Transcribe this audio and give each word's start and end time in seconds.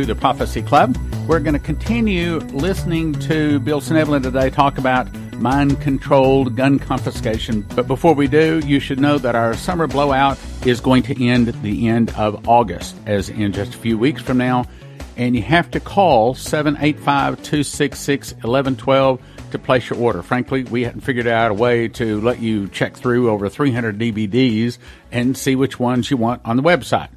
to 0.00 0.06
the 0.06 0.14
Prophecy 0.14 0.62
Club. 0.62 0.96
We're 1.26 1.40
going 1.40 1.54
to 1.54 1.60
continue 1.60 2.38
listening 2.38 3.12
to 3.20 3.60
Bill 3.60 3.82
Schnoebelen 3.82 4.22
today 4.22 4.48
talk 4.48 4.78
about 4.78 5.12
mind 5.34 5.80
controlled 5.82 6.56
gun 6.56 6.78
confiscation. 6.78 7.66
But 7.74 7.86
before 7.86 8.14
we 8.14 8.26
do, 8.26 8.60
you 8.64 8.80
should 8.80 8.98
know 8.98 9.18
that 9.18 9.34
our 9.34 9.52
summer 9.54 9.86
blowout 9.86 10.38
is 10.64 10.80
going 10.80 11.02
to 11.04 11.26
end 11.26 11.48
at 11.48 11.62
the 11.62 11.88
end 11.88 12.10
of 12.12 12.48
August, 12.48 12.96
as 13.04 13.28
in 13.28 13.52
just 13.52 13.74
a 13.74 13.78
few 13.78 13.98
weeks 13.98 14.22
from 14.22 14.38
now. 14.38 14.64
And 15.18 15.36
you 15.36 15.42
have 15.42 15.70
to 15.72 15.80
call 15.80 16.34
785 16.34 17.36
266 17.42 18.32
1112 18.32 19.20
to 19.50 19.58
place 19.58 19.90
your 19.90 19.98
order. 19.98 20.22
Frankly, 20.22 20.64
we 20.64 20.84
hadn't 20.84 21.02
figured 21.02 21.26
out 21.26 21.50
a 21.50 21.54
way 21.54 21.88
to 21.88 22.20
let 22.22 22.40
you 22.40 22.68
check 22.68 22.96
through 22.96 23.28
over 23.28 23.50
300 23.50 23.98
DVDs 23.98 24.78
and 25.12 25.36
see 25.36 25.56
which 25.56 25.78
ones 25.78 26.10
you 26.10 26.16
want 26.16 26.40
on 26.44 26.56
the 26.56 26.62
website. 26.62 27.08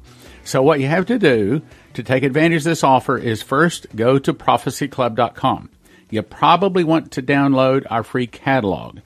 So, 0.44 0.62
what 0.62 0.78
you 0.78 0.86
have 0.88 1.06
to 1.06 1.18
do 1.18 1.62
to 1.94 2.02
take 2.02 2.22
advantage 2.22 2.58
of 2.58 2.64
this 2.64 2.84
offer 2.84 3.16
is 3.16 3.42
first 3.42 3.86
go 3.96 4.18
to 4.18 4.34
prophecyclub.com. 4.34 5.70
You 6.10 6.22
probably 6.22 6.84
want 6.84 7.12
to 7.12 7.22
download 7.22 7.86
our 7.90 8.04
free 8.04 8.26
catalog, 8.26 8.98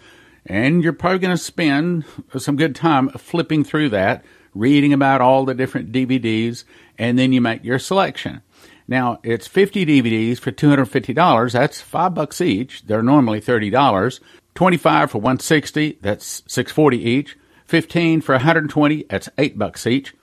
and 0.44 0.82
you're 0.82 0.92
probably 0.92 1.20
going 1.20 1.36
to 1.36 1.42
spend 1.42 2.04
some 2.36 2.56
good 2.56 2.74
time 2.74 3.08
flipping 3.10 3.62
through 3.62 3.90
that, 3.90 4.24
reading 4.52 4.92
about 4.92 5.20
all 5.20 5.44
the 5.44 5.54
different 5.54 5.92
DVDs, 5.92 6.64
and 6.98 7.16
then 7.16 7.32
you 7.32 7.40
make 7.40 7.62
your 7.62 7.78
selection. 7.78 8.42
Now, 8.88 9.20
it's 9.22 9.46
50 9.46 9.86
DVDs 9.86 10.38
for 10.38 10.50
$250. 10.50 11.52
That's 11.52 11.80
5 11.80 12.14
bucks 12.14 12.40
each. 12.40 12.82
They're 12.86 13.02
normally 13.02 13.40
$30. 13.40 14.20
25 14.54 15.10
for 15.12 15.18
160, 15.18 15.98
that's 16.00 16.42
640 16.48 16.98
each. 16.98 17.36
15 17.66 18.22
for 18.22 18.34
120, 18.34 19.04
that's 19.08 19.28
8 19.38 19.56
bucks 19.56 19.86
each. 19.86 20.14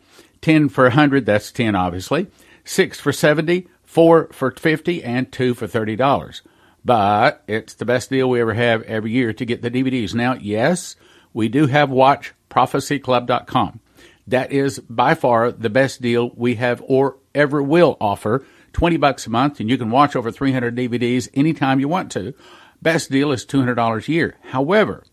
10 0.42 0.70
for 0.70 0.86
100, 0.86 1.26
that's 1.26 1.52
10 1.52 1.76
obviously. 1.76 2.28
6 2.64 3.00
for 3.00 3.12
70, 3.12 3.68
4 3.84 4.30
for 4.32 4.52
50 4.52 5.04
and 5.04 5.32
2 5.32 5.54
for 5.54 5.68
$30. 5.68 6.42
But 6.84 7.44
it's 7.48 7.74
the 7.74 7.86
best 7.86 8.10
deal 8.10 8.30
we 8.30 8.42
ever 8.42 8.54
have 8.54 8.84
every 8.84 9.12
year 9.12 9.34
to 9.34 9.46
get 9.46 9.62
the 9.62 9.72
DVDs. 9.72 10.14
Now, 10.14 10.34
yes, 10.36 10.96
we 11.34 11.48
do 11.50 11.68
have 11.68 11.90
watchprophecyclub.com. 11.90 13.80
That 14.28 14.52
is 14.52 14.80
by 14.80 15.14
far 15.14 15.52
the 15.52 15.70
best 15.70 16.02
deal 16.02 16.32
we 16.36 16.56
have 16.56 16.84
or 16.88 17.18
ever 17.34 17.62
will 17.62 17.98
offer 18.02 18.46
20 18.74 18.98
bucks 18.98 19.28
a 19.28 19.30
month 19.30 19.60
and 19.60 19.70
you 19.70 19.78
can 19.78 19.92
watch 19.92 20.16
over 20.16 20.32
300 20.32 20.76
DVDs 20.76 21.30
anytime 21.34 21.80
you 21.80 21.88
want 21.88 22.12
to. 22.12 22.34
Best 22.82 23.10
deal 23.10 23.32
is 23.32 23.46
$200 23.46 24.08
a 24.08 24.12
year. 24.12 24.36
However, 24.50 25.04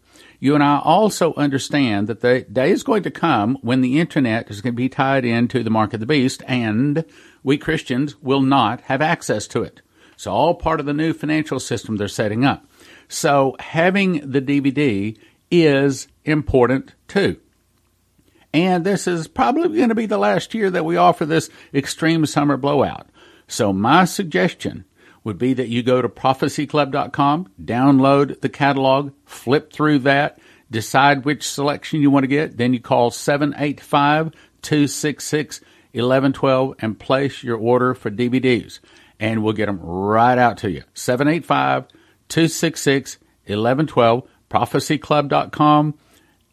you 0.42 0.56
and 0.56 0.64
I 0.64 0.80
also 0.80 1.34
understand 1.34 2.08
that 2.08 2.20
the 2.20 2.40
day 2.40 2.72
is 2.72 2.82
going 2.82 3.04
to 3.04 3.12
come 3.12 3.58
when 3.62 3.80
the 3.80 4.00
internet 4.00 4.50
is 4.50 4.60
going 4.60 4.72
to 4.72 4.76
be 4.76 4.88
tied 4.88 5.24
into 5.24 5.62
the 5.62 5.70
mark 5.70 5.94
of 5.94 6.00
the 6.00 6.06
beast 6.06 6.42
and 6.48 7.04
we 7.44 7.56
Christians 7.56 8.20
will 8.20 8.40
not 8.40 8.80
have 8.80 9.00
access 9.00 9.46
to 9.46 9.62
it. 9.62 9.82
It's 10.14 10.26
all 10.26 10.56
part 10.56 10.80
of 10.80 10.86
the 10.86 10.92
new 10.92 11.12
financial 11.12 11.60
system 11.60 11.96
they're 11.96 12.08
setting 12.08 12.44
up. 12.44 12.66
So 13.06 13.54
having 13.60 14.14
the 14.28 14.42
DVD 14.42 15.16
is 15.48 16.08
important 16.24 16.92
too. 17.06 17.38
And 18.52 18.82
this 18.82 19.06
is 19.06 19.28
probably 19.28 19.76
going 19.76 19.90
to 19.90 19.94
be 19.94 20.06
the 20.06 20.18
last 20.18 20.54
year 20.54 20.70
that 20.70 20.84
we 20.84 20.96
offer 20.96 21.24
this 21.24 21.50
extreme 21.72 22.26
summer 22.26 22.56
blowout. 22.56 23.06
So 23.46 23.72
my 23.72 24.06
suggestion 24.06 24.86
would 25.24 25.38
be 25.38 25.54
that 25.54 25.68
you 25.68 25.82
go 25.82 26.02
to 26.02 26.08
prophecyclub.com, 26.08 27.52
download 27.62 28.40
the 28.40 28.48
catalog, 28.48 29.12
flip 29.24 29.72
through 29.72 30.00
that, 30.00 30.38
decide 30.70 31.24
which 31.24 31.46
selection 31.46 32.00
you 32.00 32.10
want 32.10 32.24
to 32.24 32.28
get, 32.28 32.56
then 32.56 32.72
you 32.72 32.80
call 32.80 33.10
785 33.10 34.32
266 34.62 35.60
1112 35.92 36.74
and 36.78 36.98
place 36.98 37.42
your 37.42 37.58
order 37.58 37.94
for 37.94 38.10
DVDs. 38.10 38.80
And 39.20 39.42
we'll 39.42 39.52
get 39.52 39.66
them 39.66 39.78
right 39.80 40.38
out 40.38 40.58
to 40.58 40.70
you. 40.70 40.82
785 40.94 41.86
266 42.28 43.18
1112, 43.46 44.28
prophecyclub.com 44.50 45.94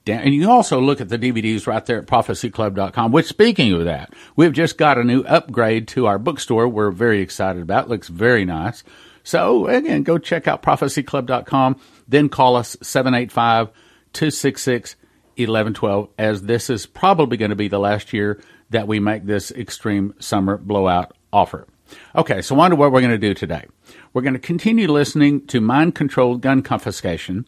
and 0.08 0.34
you 0.34 0.50
also 0.50 0.80
look 0.80 1.02
at 1.02 1.10
the 1.10 1.20
DVDs 1.20 1.68
right 1.68 1.86
there 1.86 2.00
at 2.00 2.08
prophecyclub.com, 2.08 3.12
which 3.12 3.28
speaking 3.28 3.74
of 3.74 3.86
that, 3.86 4.14
we've 4.36 4.54
just 4.54 4.78
got 4.78 4.98
a 4.98 5.04
new 5.04 5.22
upgrade 5.22 5.88
to 5.90 6.08
our 6.08 6.18
bookstore 6.18 6.68
we're 6.68 6.92
very 6.92 7.22
excited 7.22 7.62
about. 7.62 7.86
It 7.86 7.90
looks 7.90 8.08
very 8.08 8.46
nice. 8.46 8.84
So 9.24 9.68
again, 9.68 10.04
go 10.04 10.18
check 10.18 10.48
out 10.48 10.64
prophecyclub.com, 10.64 11.80
then 12.08 12.30
call 12.30 12.56
us 12.56 12.76
785 12.82 13.68
266 14.14 14.96
1112 15.36 16.10
as 16.18 16.42
this 16.44 16.70
is 16.70 16.86
probably 16.86 17.38
going 17.38 17.50
to 17.50 17.56
be 17.56 17.68
the 17.68 17.80
last 17.80 18.12
year 18.12 18.42
that 18.72 18.88
we 18.88 19.00
make 19.00 19.26
this 19.26 19.52
extreme 19.52 20.14
summer 20.20 20.58
blowout 20.58 21.16
offer. 21.32 21.68
Okay, 22.16 22.42
so 22.42 22.60
on 22.60 22.72
to 22.72 22.76
what 22.76 22.92
we're 22.92 23.02
going 23.02 23.12
to 23.12 23.18
do 23.18 23.34
today. 23.34 23.66
We're 24.14 24.22
going 24.22 24.34
to 24.34 24.40
continue 24.40 24.92
listening 24.92 25.48
to 25.48 25.62
mind 25.62 25.96
controlled 25.96 26.42
gun 26.42 26.62
confiscation 26.62 27.48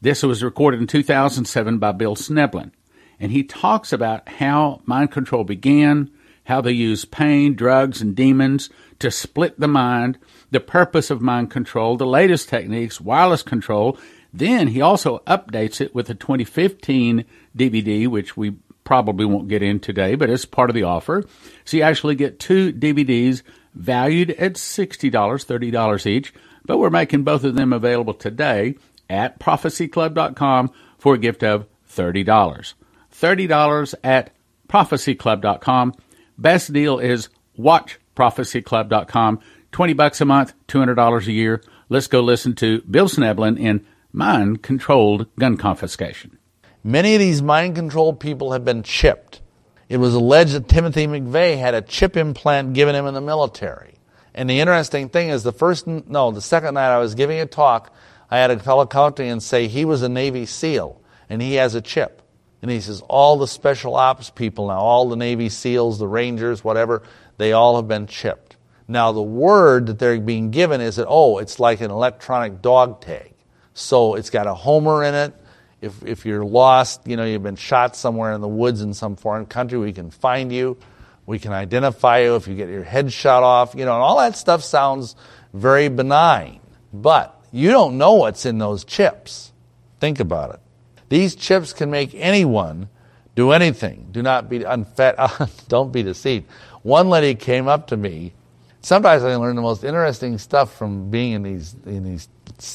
this 0.00 0.22
was 0.22 0.42
recorded 0.42 0.80
in 0.80 0.86
2007 0.86 1.78
by 1.78 1.92
Bill 1.92 2.16
Schnoebelen. 2.16 2.72
And 3.18 3.32
he 3.32 3.42
talks 3.42 3.92
about 3.92 4.28
how 4.28 4.82
mind 4.84 5.10
control 5.10 5.44
began, 5.44 6.10
how 6.44 6.60
they 6.60 6.72
use 6.72 7.04
pain, 7.04 7.54
drugs, 7.54 8.02
and 8.02 8.14
demons 8.14 8.68
to 8.98 9.10
split 9.10 9.58
the 9.58 9.68
mind, 9.68 10.18
the 10.50 10.60
purpose 10.60 11.10
of 11.10 11.20
mind 11.20 11.50
control, 11.50 11.96
the 11.96 12.06
latest 12.06 12.48
techniques, 12.48 13.00
wireless 13.00 13.42
control. 13.42 13.98
Then 14.32 14.68
he 14.68 14.80
also 14.80 15.22
updates 15.26 15.80
it 15.80 15.94
with 15.94 16.10
a 16.10 16.14
2015 16.14 17.24
DVD, 17.56 18.06
which 18.06 18.36
we 18.36 18.56
probably 18.84 19.24
won't 19.24 19.48
get 19.48 19.62
in 19.62 19.80
today, 19.80 20.14
but 20.14 20.30
it's 20.30 20.44
part 20.44 20.70
of 20.70 20.74
the 20.74 20.84
offer. 20.84 21.24
So 21.64 21.78
you 21.78 21.82
actually 21.82 22.14
get 22.14 22.38
two 22.38 22.72
DVDs 22.72 23.42
valued 23.74 24.30
at 24.32 24.54
$60, 24.54 25.10
$30 25.10 26.06
each, 26.06 26.32
but 26.64 26.78
we're 26.78 26.90
making 26.90 27.24
both 27.24 27.44
of 27.44 27.54
them 27.54 27.72
available 27.72 28.14
today 28.14 28.76
at 29.08 29.38
prophecyclub.com 29.38 30.70
for 30.98 31.14
a 31.14 31.18
gift 31.18 31.42
of 31.42 31.66
$30. 31.90 32.74
$30 33.12 33.94
at 34.04 34.34
prophecyclub.com. 34.68 35.94
Best 36.38 36.72
deal 36.72 36.98
is 36.98 37.28
watchprophecyclub.com. 37.58 39.40
20 39.72 39.92
bucks 39.92 40.20
a 40.20 40.24
month, 40.24 40.54
$200 40.68 41.26
a 41.26 41.32
year. 41.32 41.62
Let's 41.88 42.06
go 42.06 42.20
listen 42.20 42.54
to 42.56 42.80
Bill 42.82 43.08
Schnoebelen 43.08 43.58
in 43.58 43.86
Mind 44.12 44.62
Controlled 44.62 45.26
Gun 45.38 45.56
Confiscation. 45.56 46.38
Many 46.82 47.14
of 47.14 47.20
these 47.20 47.42
mind 47.42 47.74
controlled 47.74 48.20
people 48.20 48.52
have 48.52 48.64
been 48.64 48.82
chipped. 48.82 49.40
It 49.88 49.98
was 49.98 50.14
alleged 50.14 50.52
that 50.52 50.68
Timothy 50.68 51.06
McVeigh 51.06 51.58
had 51.58 51.74
a 51.74 51.82
chip 51.82 52.16
implant 52.16 52.74
given 52.74 52.94
him 52.94 53.06
in 53.06 53.14
the 53.14 53.20
military. 53.20 53.94
And 54.34 54.50
the 54.50 54.60
interesting 54.60 55.08
thing 55.08 55.30
is, 55.30 55.42
the 55.42 55.52
first, 55.52 55.86
no, 55.86 56.30
the 56.30 56.40
second 56.40 56.74
night 56.74 56.94
I 56.94 56.98
was 56.98 57.14
giving 57.14 57.40
a 57.40 57.46
talk, 57.46 57.92
I 58.30 58.38
had 58.38 58.50
a 58.50 58.58
fellow 58.58 58.86
come 58.86 59.12
to 59.14 59.22
me 59.22 59.28
and 59.28 59.42
say 59.42 59.68
he 59.68 59.84
was 59.84 60.02
a 60.02 60.08
Navy 60.08 60.46
SEAL 60.46 61.00
and 61.28 61.40
he 61.40 61.54
has 61.54 61.74
a 61.74 61.80
chip. 61.80 62.22
And 62.62 62.70
he 62.70 62.80
says, 62.80 63.02
all 63.08 63.36
the 63.36 63.46
special 63.46 63.94
ops 63.94 64.30
people 64.30 64.68
now, 64.68 64.78
all 64.78 65.08
the 65.08 65.16
Navy 65.16 65.48
SEALs, 65.48 65.98
the 65.98 66.08
Rangers, 66.08 66.64
whatever, 66.64 67.02
they 67.38 67.52
all 67.52 67.76
have 67.76 67.86
been 67.86 68.06
chipped. 68.06 68.56
Now, 68.88 69.12
the 69.12 69.22
word 69.22 69.86
that 69.86 69.98
they're 69.98 70.20
being 70.20 70.50
given 70.50 70.80
is 70.80 70.96
that, 70.96 71.06
oh, 71.08 71.38
it's 71.38 71.60
like 71.60 71.80
an 71.80 71.90
electronic 71.90 72.62
dog 72.62 73.00
tag. 73.00 73.34
So 73.74 74.14
it's 74.14 74.30
got 74.30 74.46
a 74.46 74.54
homer 74.54 75.04
in 75.04 75.14
it. 75.14 75.34
If, 75.80 76.02
if 76.04 76.24
you're 76.24 76.44
lost, 76.44 77.06
you 77.06 77.16
know, 77.16 77.24
you've 77.24 77.42
been 77.42 77.56
shot 77.56 77.94
somewhere 77.94 78.32
in 78.32 78.40
the 78.40 78.48
woods 78.48 78.80
in 78.80 78.94
some 78.94 79.16
foreign 79.16 79.46
country, 79.46 79.78
we 79.78 79.92
can 79.92 80.10
find 80.10 80.50
you. 80.50 80.78
We 81.26 81.38
can 81.38 81.52
identify 81.52 82.20
you 82.20 82.36
if 82.36 82.48
you 82.48 82.54
get 82.54 82.68
your 82.68 82.84
head 82.84 83.12
shot 83.12 83.42
off, 83.42 83.74
you 83.74 83.84
know, 83.84 83.92
and 83.92 84.02
all 84.02 84.18
that 84.18 84.36
stuff 84.36 84.62
sounds 84.62 85.16
very 85.52 85.88
benign. 85.88 86.60
But 86.92 87.35
you 87.56 87.70
don't 87.70 87.96
know 87.96 88.12
what's 88.12 88.44
in 88.44 88.58
those 88.58 88.84
chips. 88.84 89.52
Think 89.98 90.20
about 90.20 90.54
it. 90.54 90.60
These 91.08 91.34
chips 91.36 91.72
can 91.72 91.90
make 91.90 92.14
anyone 92.14 92.88
do 93.34 93.52
anything. 93.52 94.08
Do 94.10 94.22
not 94.22 94.48
be 94.50 94.60
unfed, 94.60 95.16
don't 95.68 95.90
be 95.90 96.02
deceived. 96.02 96.46
One 96.82 97.08
lady 97.08 97.34
came 97.34 97.66
up 97.66 97.86
to 97.88 97.96
me. 97.96 98.34
Sometimes 98.82 99.24
I 99.24 99.34
learn 99.36 99.56
the 99.56 99.62
most 99.62 99.84
interesting 99.84 100.38
stuff 100.38 100.76
from 100.76 101.10
being 101.10 101.32
in 101.32 101.42
these 101.42 101.74
in 101.86 102.04
these 102.04 102.28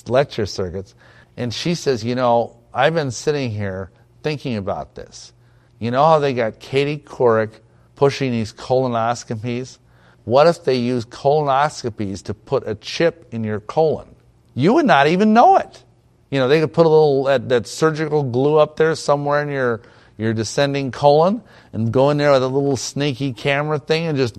lecture 0.08 0.46
circuits, 0.46 0.96
and 1.38 1.54
she 1.54 1.76
says, 1.76 2.04
"You 2.04 2.16
know, 2.16 2.58
I've 2.74 2.94
been 2.94 3.12
sitting 3.12 3.52
here 3.52 3.92
thinking 4.24 4.58
about 4.58 4.96
this. 4.96 5.32
You 5.80 5.92
know 5.92 6.06
how 6.06 6.20
they 6.20 6.34
got 6.34 6.60
Katie 6.60 6.98
Couric 6.98 7.52
pushing 7.96 8.32
these 8.32 8.52
colonoscopies? 8.52 9.78
What 10.26 10.48
if 10.48 10.64
they 10.64 10.76
use 10.76 11.06
colonoscopies 11.06 12.24
to 12.24 12.34
put 12.34 12.68
a 12.68 12.76
chip 12.76 13.28
in 13.32 13.44
your 13.44 13.60
colon? 13.60 14.11
You 14.54 14.74
would 14.74 14.86
not 14.86 15.08
even 15.08 15.34
know 15.34 15.58
it. 15.58 15.84
You 16.30 16.40
know, 16.40 16.48
they 16.48 16.62
could 16.62 16.74
put 16.74 16.86
a 16.86 16.90
little 16.90 17.26
that, 17.26 17.50
that 17.50 17.68
surgical 17.68 18.24
glue 18.24 18.58
up 18.58 18.78
there 18.78 18.96
somewhere 18.96 19.44
in 19.44 19.50
your 19.50 19.82
your 20.18 20.34
descending 20.34 20.92
colon 20.92 21.42
and 21.74 21.92
go 21.92 22.10
in 22.10 22.18
there 22.18 22.32
with 22.32 22.44
a 22.44 22.48
little 22.48 22.78
sneaky 22.78 23.34
camera 23.34 23.80
thing 23.80 24.06
and 24.06 24.18
just 24.18 24.38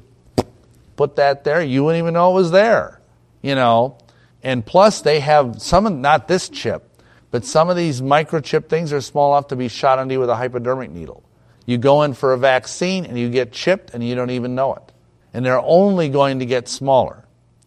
put 0.96 1.16
that 1.16 1.44
there. 1.44 1.62
You 1.62 1.84
wouldn't 1.84 2.02
even 2.02 2.14
know 2.14 2.30
it 2.30 2.34
was 2.34 2.50
there. 2.50 3.00
You 3.42 3.54
know, 3.56 3.98
and 4.42 4.64
plus 4.64 5.00
they 5.00 5.20
have 5.20 5.60
some 5.60 6.00
not 6.00 6.28
this 6.28 6.48
chip, 6.48 6.88
but 7.30 7.44
some 7.44 7.68
of 7.68 7.76
these 7.76 8.00
microchip 8.00 8.68
things 8.68 8.92
are 8.92 9.00
small 9.00 9.34
enough 9.34 9.48
to 9.48 9.56
be 9.56 9.68
shot 9.68 9.98
into 9.98 10.14
you 10.14 10.20
with 10.20 10.30
a 10.30 10.36
hypodermic 10.36 10.90
needle. 10.90 11.22
You 11.66 11.78
go 11.78 12.02
in 12.02 12.14
for 12.14 12.32
a 12.32 12.38
vaccine 12.38 13.04
and 13.04 13.18
you 13.18 13.28
get 13.28 13.52
chipped 13.52 13.92
and 13.94 14.06
you 14.06 14.14
don't 14.14 14.30
even 14.30 14.54
know 14.54 14.74
it. 14.74 14.92
And 15.34 15.44
they're 15.44 15.60
only 15.60 16.08
going 16.08 16.38
to 16.38 16.46
get 16.46 16.68
smaller, 16.68 17.24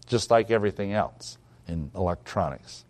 just 0.08 0.32
like 0.32 0.52
everything 0.52 0.94
else 0.94 1.38
in 1.68 1.92
electronics. 1.96 2.86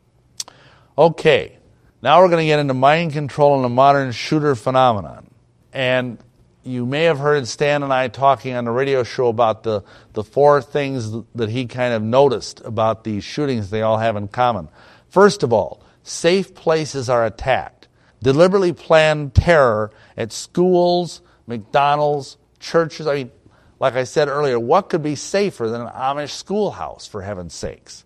Okay, 0.97 1.57
now 2.01 2.21
we're 2.21 2.29
going 2.29 2.43
to 2.43 2.45
get 2.45 2.59
into 2.59 2.73
mind 2.73 3.13
control 3.13 3.55
and 3.55 3.63
the 3.63 3.69
modern 3.69 4.11
shooter 4.11 4.55
phenomenon. 4.55 5.29
And 5.73 6.17
you 6.63 6.85
may 6.85 7.03
have 7.03 7.19
heard 7.19 7.47
Stan 7.47 7.83
and 7.83 7.93
I 7.93 8.07
talking 8.07 8.55
on 8.55 8.65
the 8.65 8.71
radio 8.71 9.03
show 9.03 9.27
about 9.27 9.63
the, 9.63 9.83
the 10.13 10.23
four 10.23 10.61
things 10.61 11.11
that 11.35 11.49
he 11.49 11.67
kind 11.67 11.93
of 11.93 12.01
noticed 12.01 12.61
about 12.61 13.03
these 13.03 13.23
shootings 13.23 13.69
they 13.69 13.81
all 13.81 13.97
have 13.97 14.15
in 14.15 14.27
common. 14.27 14.69
First 15.09 15.43
of 15.43 15.53
all, 15.53 15.83
safe 16.03 16.55
places 16.55 17.09
are 17.09 17.25
attacked. 17.25 17.87
Deliberately 18.23 18.73
planned 18.73 19.35
terror 19.35 19.91
at 20.17 20.31
schools, 20.31 21.21
McDonald's, 21.45 22.37
churches. 22.59 23.05
I 23.05 23.15
mean, 23.15 23.31
like 23.79 23.95
I 23.95 24.05
said 24.05 24.27
earlier, 24.27 24.59
what 24.59 24.89
could 24.89 25.03
be 25.03 25.15
safer 25.15 25.69
than 25.69 25.81
an 25.81 25.89
Amish 25.89 26.31
schoolhouse, 26.31 27.05
for 27.05 27.21
heaven's 27.21 27.53
sakes? 27.53 28.04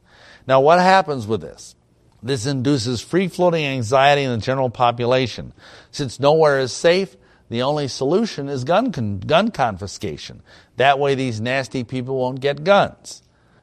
Now, 0.49 0.61
what 0.61 0.79
happens 0.79 1.27
with 1.27 1.41
this? 1.41 1.75
This 2.23 2.47
induces 2.47 3.01
free 3.01 3.27
floating 3.27 3.63
anxiety 3.63 4.23
in 4.23 4.31
the 4.31 4.43
general 4.43 4.71
population. 4.71 5.53
Since 5.91 6.19
nowhere 6.19 6.57
is 6.57 6.73
safe, 6.73 7.15
the 7.49 7.61
only 7.61 7.87
solution 7.87 8.49
is 8.49 8.63
gun, 8.63 8.91
con- 8.91 9.19
gun 9.19 9.51
confiscation. 9.51 10.41
That 10.77 10.97
way, 10.97 11.13
these 11.13 11.39
nasty 11.39 11.83
people 11.83 12.17
won't 12.17 12.39
get 12.39 12.63
guns. 12.63 13.21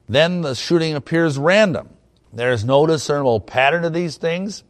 Then 0.08 0.42
the 0.42 0.54
shooting 0.54 0.94
appears 0.94 1.38
random. 1.38 1.88
There 2.32 2.52
is 2.52 2.64
no 2.64 2.86
discernible 2.86 3.40
pattern 3.40 3.82
to 3.82 3.90
these 3.90 4.16
things. 4.16 4.62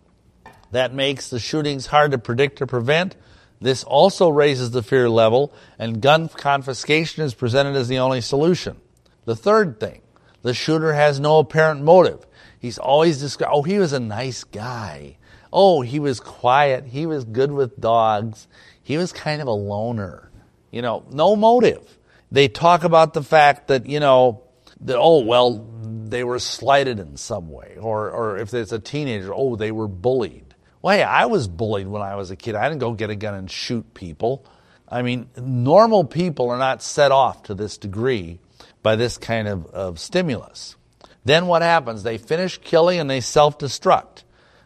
That 0.71 0.95
makes 0.95 1.29
the 1.29 1.39
shootings 1.39 1.85
hard 1.85 2.13
to 2.13 2.19
predict 2.19 2.63
or 2.63 2.67
prevent. 2.67 3.15
This 3.61 3.85
also 3.85 4.31
raises 4.31 4.71
the 4.71 4.83
fear 4.83 5.11
level, 5.11 5.53
and 5.79 6.01
gun 6.01 6.31
confiscation 6.31 7.25
is 7.25 7.35
presented 7.35 7.77
as 7.77 7.89
the 7.89 7.99
only 7.99 8.23
solution. 8.23 8.81
The 9.27 9.37
third 9.37 9.79
thing 9.79 10.01
the 10.47 10.55
shooter 10.55 10.95
has 10.95 11.21
no 11.21 11.39
apparent 11.39 11.83
motive. 11.83 12.27
He's 12.59 12.79
always 12.79 13.21
described, 13.21 13.53
oh, 13.55 13.63
he 13.63 13.79
was 13.79 13.93
a 13.93 14.01
nice 14.01 14.45
guy. 14.45 15.19
Oh, 15.53 15.83
he 15.83 16.01
was 16.01 16.21
quiet. 16.21 16.87
He 16.87 17.07
was 17.07 17.25
good 17.25 17.53
with 17.53 17.81
dogs 17.81 18.49
he 18.87 18.99
was 18.99 19.13
kind 19.13 19.43
of 19.43 19.49
a 19.49 19.53
loner. 19.53 20.31
You 20.71 20.81
know, 20.81 21.05
no 21.11 21.35
motive. 21.35 21.99
They 22.31 22.47
talk 22.47 22.85
about 22.85 23.15
the 23.15 23.23
fact 23.23 23.67
that, 23.67 23.87
you 23.87 23.99
know, 23.99 24.45
that, 24.83 24.97
oh, 24.97 25.25
well, 25.25 25.67
they 25.83 26.23
were 26.23 26.39
slighted 26.39 27.01
in 27.01 27.17
some 27.17 27.51
way. 27.51 27.79
Or, 27.81 28.09
or 28.09 28.39
if 28.39 28.55
it's 28.55 28.71
a 28.71 28.79
teenager, 28.79 29.35
oh, 29.35 29.57
they 29.57 29.73
were 29.73 29.89
bullied. 29.89 30.55
Well, 30.83 30.97
hey, 30.97 31.03
I 31.03 31.27
was 31.27 31.49
bullied 31.49 31.89
when 31.89 32.01
I 32.01 32.15
was 32.15 32.31
a 32.31 32.37
kid. 32.37 32.55
I 32.55 32.69
didn't 32.69 32.81
go 32.81 32.93
get 32.93 33.11
a 33.11 33.17
gun 33.17 33.35
and 33.35 33.51
shoot 33.51 33.93
people. 33.93 34.47
I 34.89 35.03
mean, 35.03 35.31
normal 35.37 36.05
people 36.05 36.51
are 36.51 36.59
not 36.59 36.81
set 36.81 37.11
off 37.11 37.43
to 37.45 37.55
this 37.55 37.77
degree 37.77 38.39
by 38.87 38.95
this 38.95 39.19
kind 39.19 39.49
of, 39.49 39.67
of 39.67 39.99
stimulus. 39.99 40.77
Then 41.25 41.49
what 41.49 41.63
happens? 41.63 42.05
They 42.05 42.19
finish 42.19 42.57
killing 42.59 43.01
and 43.01 43.11
they 43.11 43.21
self 43.21 43.59
destruct. 43.59 44.23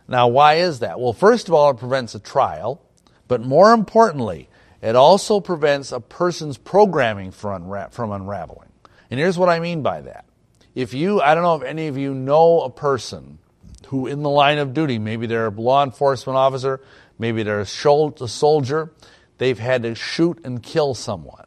Now, 0.06 0.28
why 0.28 0.56
is 0.56 0.81
that? 0.81 1.00
Well, 1.00 1.14
first 1.14 1.49
of 1.49 1.55
all, 1.55 1.70
it 1.70 1.78
prevents 1.78 2.14
a 2.14 2.19
trial. 2.19 2.82
But 3.28 3.40
more 3.40 3.72
importantly, 3.72 4.50
it 4.82 4.94
also 4.94 5.40
prevents 5.40 5.90
a 5.90 6.00
person's 6.00 6.58
programming 6.58 7.31
from, 7.31 7.62
unra- 7.62 7.90
from 7.93 8.12
unraveling. 8.12 8.69
And 9.11 9.19
here's 9.19 9.38
what 9.38 9.49
I 9.49 9.58
mean 9.58 9.81
by 9.81 10.02
that. 10.02 10.26
If 10.75 10.93
you, 10.93 11.23
I 11.23 11.34
don't 11.34 11.43
know 11.43 11.56
if 11.56 11.62
any 11.62 11.87
of 11.87 11.96
you 11.96 12.12
know 12.12 12.61
a 12.61 12.69
person 12.69 13.38
who, 13.87 14.06
in 14.06 14.23
the 14.23 14.28
line 14.28 14.58
of 14.58 14.75
duty, 14.75 14.99
maybe 14.99 15.28
they're 15.28 15.46
a 15.46 15.50
law 15.50 15.82
enforcement 15.82 16.37
officer, 16.37 16.82
maybe 17.19 17.43
they're 17.43 17.61
a 17.61 17.66
soldier, 17.66 18.93
they've 19.38 19.58
had 19.58 19.84
to 19.84 19.94
shoot 19.94 20.40
and 20.44 20.62
kill 20.62 20.93
someone. 20.93 21.46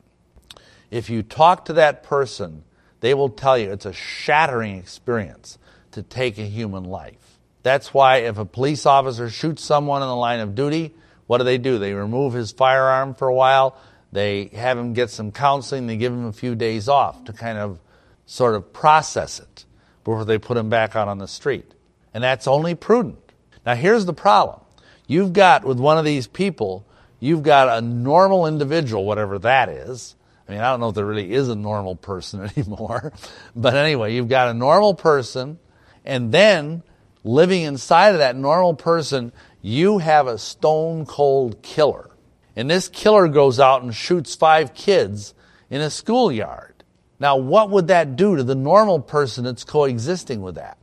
If 0.94 1.10
you 1.10 1.24
talk 1.24 1.66
to 1.66 1.74
that 1.74 2.04
person, 2.04 2.64
they 3.00 3.16
will 3.16 3.30
tell 3.30 3.58
you 3.58 3.72
it's 3.72 3.88
a 3.88 3.94
shattering 3.94 4.78
experience 4.78 5.58
to 5.92 6.04
take 6.04 6.38
a 6.38 6.44
human 6.44 6.84
life. 6.84 7.40
That's 7.64 7.96
why 7.96 8.18
if 8.18 8.38
a 8.38 8.46
police 8.46 8.86
officer 8.86 9.32
shoots 9.32 9.64
someone 9.64 10.04
in 10.04 10.08
the 10.08 10.16
line 10.16 10.40
of 10.40 10.54
duty, 10.54 10.94
what 11.26 11.40
do 11.40 11.46
they 11.46 11.58
do? 11.58 11.80
They 11.80 11.94
remove 11.94 12.34
his 12.34 12.52
firearm 12.52 13.16
for 13.16 13.28
a 13.28 13.34
while. 13.34 13.76
They 14.12 14.52
have 14.54 14.78
him 14.78 14.94
get 14.94 15.10
some 15.10 15.32
counseling. 15.32 15.88
They 15.88 15.98
give 15.98 16.14
him 16.14 16.28
a 16.28 16.32
few 16.32 16.54
days 16.54 16.88
off 16.88 17.24
to 17.24 17.34
kind 17.34 17.58
of 17.58 17.80
sort 18.28 18.54
of 18.54 18.72
process 18.72 19.40
it 19.40 19.66
before 20.04 20.26
they 20.26 20.38
put 20.38 20.58
him 20.58 20.70
back 20.70 20.96
out 20.96 21.08
on 21.08 21.18
the 21.18 21.28
street. 21.28 21.72
And 22.14 22.24
that's 22.24 22.48
only 22.48 22.76
prudent. 22.76 23.34
Now, 23.66 23.74
here's 23.74 24.06
the 24.06 24.14
problem. 24.14 24.60
You've 25.08 25.34
got, 25.34 25.66
with 25.66 25.80
one 25.80 25.98
of 25.98 26.06
these 26.06 26.28
people, 26.28 26.86
you've 27.20 27.42
got 27.42 27.76
a 27.76 27.82
normal 27.82 28.46
individual, 28.46 29.06
whatever 29.06 29.40
that 29.40 29.70
is. 29.70 30.16
I 30.48 30.52
mean, 30.52 30.62
I 30.62 30.72
don't 30.72 30.80
know 30.80 30.90
if 30.90 30.96
there 30.96 31.06
really 31.06 31.32
is 31.34 31.50
a 31.50 31.56
normal 31.56 31.96
person 31.96 32.42
anymore. 32.58 33.14
But 33.56 33.76
anyway, 33.76 34.14
you've 34.14 34.30
got 34.30 34.50
a 34.50 34.54
normal 34.54 34.94
person, 34.94 35.60
and 36.06 36.32
then 36.32 36.84
living 37.24 37.64
inside 37.64 38.10
of 38.10 38.18
that 38.20 38.36
normal 38.36 38.74
person, 38.74 39.32
you 39.62 40.00
have 40.00 40.28
a 40.28 40.38
stone 40.38 41.06
cold 41.06 41.62
killer. 41.62 42.10
And 42.56 42.70
this 42.70 42.88
killer 42.88 43.28
goes 43.28 43.60
out 43.60 43.84
and 43.84 43.96
shoots 43.96 44.36
five 44.36 44.74
kids 44.74 45.34
in 45.70 45.82
a 45.82 45.90
schoolyard. 45.90 46.74
Now, 47.20 47.38
what 47.38 47.70
would 47.70 47.88
that 47.88 48.16
do 48.16 48.36
to 48.36 48.44
the 48.44 48.56
normal 48.56 49.00
person 49.00 49.46
that's 49.46 49.64
coexisting 49.64 50.42
with 50.42 50.56
that? 50.56 50.78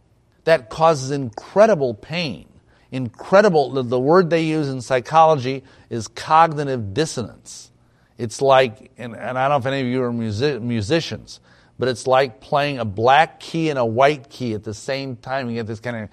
That 0.44 0.70
causes 0.70 1.10
incredible 1.10 1.94
pain. 1.94 2.48
Incredible, 2.90 3.82
the, 3.82 4.00
word 4.00 4.30
they 4.30 4.42
use 4.42 4.68
in 4.68 4.80
psychology 4.80 5.62
is 5.90 6.08
cognitive 6.08 6.92
dissonance. 6.92 7.69
It's 8.20 8.42
like, 8.42 8.90
and, 8.98 9.16
and 9.16 9.38
I 9.38 9.48
don't 9.48 9.62
know 9.62 9.68
if 9.68 9.72
any 9.72 9.80
of 9.80 9.86
you 9.86 10.02
are 10.02 10.12
music, 10.12 10.60
musicians, 10.60 11.40
but 11.78 11.88
it's 11.88 12.06
like 12.06 12.42
playing 12.42 12.78
a 12.78 12.84
black 12.84 13.40
key 13.40 13.70
and 13.70 13.78
a 13.78 13.84
white 13.84 14.28
key 14.28 14.52
at 14.52 14.62
the 14.62 14.74
same 14.74 15.16
time. 15.16 15.48
You 15.48 15.54
get 15.54 15.66
this 15.66 15.80
kind 15.80 16.10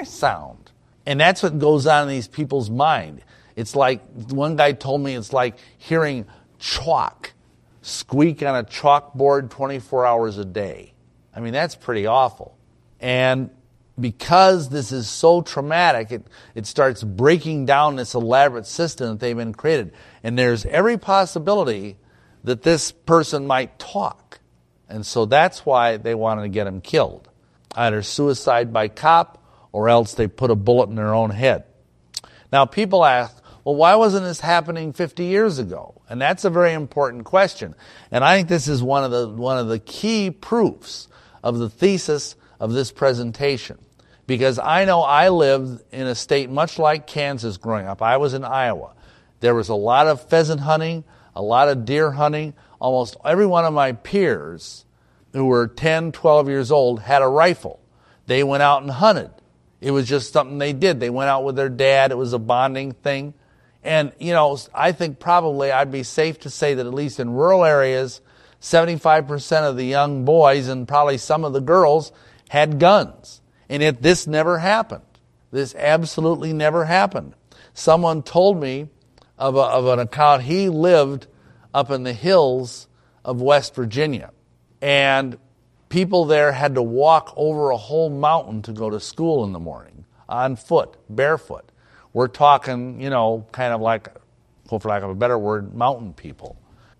of 0.00 0.08
sound. 0.08 0.72
And 1.04 1.20
that's 1.20 1.42
what 1.42 1.58
goes 1.58 1.86
on 1.86 2.04
in 2.04 2.08
these 2.08 2.26
people's 2.26 2.70
mind. 2.70 3.22
It's 3.54 3.76
like, 3.76 4.02
one 4.30 4.56
guy 4.56 4.72
told 4.72 5.02
me 5.02 5.14
it's 5.14 5.34
like 5.34 5.58
hearing 5.76 6.24
chalk 6.58 7.34
squeak 7.82 8.42
on 8.42 8.56
a 8.56 8.64
chalkboard 8.64 9.50
24 9.50 10.06
hours 10.06 10.38
a 10.38 10.44
day. 10.44 10.94
I 11.34 11.40
mean, 11.40 11.52
that's 11.52 11.74
pretty 11.74 12.06
awful. 12.06 12.56
And 12.98 13.50
because 14.00 14.68
this 14.68 14.92
is 14.92 15.08
so 15.08 15.40
traumatic, 15.40 16.12
it, 16.12 16.26
it 16.54 16.66
starts 16.66 17.02
breaking 17.02 17.66
down 17.66 17.96
this 17.96 18.14
elaborate 18.14 18.66
system 18.66 19.10
that 19.10 19.20
they've 19.20 19.36
been 19.36 19.54
created. 19.54 19.92
And 20.22 20.38
there's 20.38 20.64
every 20.66 20.98
possibility 20.98 21.96
that 22.44 22.62
this 22.62 22.92
person 22.92 23.46
might 23.46 23.78
talk. 23.78 24.40
And 24.88 25.04
so 25.04 25.26
that's 25.26 25.66
why 25.66 25.96
they 25.96 26.14
wanted 26.14 26.42
to 26.42 26.48
get 26.48 26.66
him 26.66 26.80
killed. 26.80 27.28
Either 27.74 28.02
suicide 28.02 28.72
by 28.72 28.88
cop 28.88 29.42
or 29.72 29.88
else 29.88 30.14
they 30.14 30.26
put 30.26 30.50
a 30.50 30.54
bullet 30.54 30.88
in 30.88 30.96
their 30.96 31.14
own 31.14 31.30
head. 31.30 31.64
Now, 32.52 32.64
people 32.64 33.04
ask, 33.04 33.42
well, 33.64 33.74
why 33.74 33.96
wasn't 33.96 34.24
this 34.24 34.40
happening 34.40 34.94
50 34.94 35.24
years 35.24 35.58
ago? 35.58 36.00
And 36.08 36.20
that's 36.20 36.44
a 36.46 36.50
very 36.50 36.72
important 36.72 37.24
question. 37.24 37.74
And 38.10 38.24
I 38.24 38.36
think 38.36 38.48
this 38.48 38.66
is 38.66 38.82
one 38.82 39.04
of 39.04 39.10
the, 39.10 39.28
one 39.28 39.58
of 39.58 39.68
the 39.68 39.78
key 39.78 40.30
proofs 40.30 41.08
of 41.42 41.58
the 41.58 41.68
thesis 41.68 42.34
of 42.58 42.72
this 42.72 42.90
presentation. 42.90 43.78
Because 44.28 44.58
I 44.58 44.84
know 44.84 45.00
I 45.00 45.30
lived 45.30 45.82
in 45.90 46.06
a 46.06 46.14
state 46.14 46.50
much 46.50 46.78
like 46.78 47.06
Kansas 47.06 47.56
growing 47.56 47.86
up. 47.86 48.02
I 48.02 48.18
was 48.18 48.34
in 48.34 48.44
Iowa. 48.44 48.92
There 49.40 49.54
was 49.54 49.70
a 49.70 49.74
lot 49.74 50.06
of 50.06 50.28
pheasant 50.28 50.60
hunting, 50.60 51.02
a 51.34 51.40
lot 51.40 51.68
of 51.68 51.86
deer 51.86 52.10
hunting. 52.12 52.52
Almost 52.78 53.16
every 53.24 53.46
one 53.46 53.64
of 53.64 53.72
my 53.72 53.92
peers 53.92 54.84
who 55.32 55.46
were 55.46 55.66
10, 55.66 56.12
12 56.12 56.48
years 56.50 56.70
old 56.70 57.00
had 57.00 57.22
a 57.22 57.26
rifle. 57.26 57.80
They 58.26 58.44
went 58.44 58.62
out 58.62 58.82
and 58.82 58.90
hunted. 58.90 59.30
It 59.80 59.92
was 59.92 60.06
just 60.06 60.30
something 60.30 60.58
they 60.58 60.74
did. 60.74 61.00
They 61.00 61.08
went 61.08 61.30
out 61.30 61.44
with 61.44 61.56
their 61.56 61.70
dad. 61.70 62.10
It 62.10 62.18
was 62.18 62.34
a 62.34 62.38
bonding 62.38 62.92
thing. 62.92 63.32
And, 63.82 64.12
you 64.18 64.34
know, 64.34 64.58
I 64.74 64.92
think 64.92 65.20
probably 65.20 65.72
I'd 65.72 65.90
be 65.90 66.02
safe 66.02 66.38
to 66.40 66.50
say 66.50 66.74
that 66.74 66.86
at 66.86 66.92
least 66.92 67.18
in 67.18 67.30
rural 67.30 67.64
areas, 67.64 68.20
75% 68.60 69.62
of 69.62 69.78
the 69.78 69.84
young 69.84 70.26
boys 70.26 70.68
and 70.68 70.86
probably 70.86 71.16
some 71.16 71.46
of 71.46 71.54
the 71.54 71.62
girls 71.62 72.12
had 72.50 72.78
guns. 72.78 73.40
And 73.68 73.82
yet 73.82 74.02
this 74.02 74.26
never 74.26 74.58
happened. 74.58 75.04
This 75.50 75.74
absolutely 75.74 76.52
never 76.52 76.84
happened. 76.84 77.34
Someone 77.74 78.22
told 78.22 78.60
me 78.60 78.88
of, 79.38 79.56
a, 79.56 79.60
of 79.60 79.86
an 79.86 79.98
account 79.98 80.42
he 80.42 80.68
lived 80.68 81.26
up 81.72 81.90
in 81.90 82.02
the 82.02 82.12
hills 82.12 82.88
of 83.24 83.40
West 83.40 83.74
Virginia. 83.74 84.32
And 84.80 85.38
People 85.88 86.26
there 86.26 86.52
had 86.52 86.74
to 86.74 86.82
walk 86.82 87.32
over 87.36 87.70
a 87.70 87.76
whole 87.76 88.10
mountain 88.10 88.60
to 88.62 88.72
go 88.72 88.90
to 88.90 89.00
school 89.00 89.44
in 89.44 89.52
the 89.52 89.58
morning 89.58 90.04
on 90.28 90.56
foot, 90.56 90.96
barefoot. 91.08 91.70
We're 92.12 92.28
talking, 92.28 93.00
you 93.00 93.08
know, 93.08 93.46
kind 93.52 93.72
of 93.72 93.80
like, 93.80 94.08
for 94.68 94.78
lack 94.84 95.02
of 95.02 95.10
a 95.10 95.14
better 95.14 95.38
word, 95.38 95.74
mountain 95.74 96.12
people. 96.12 96.56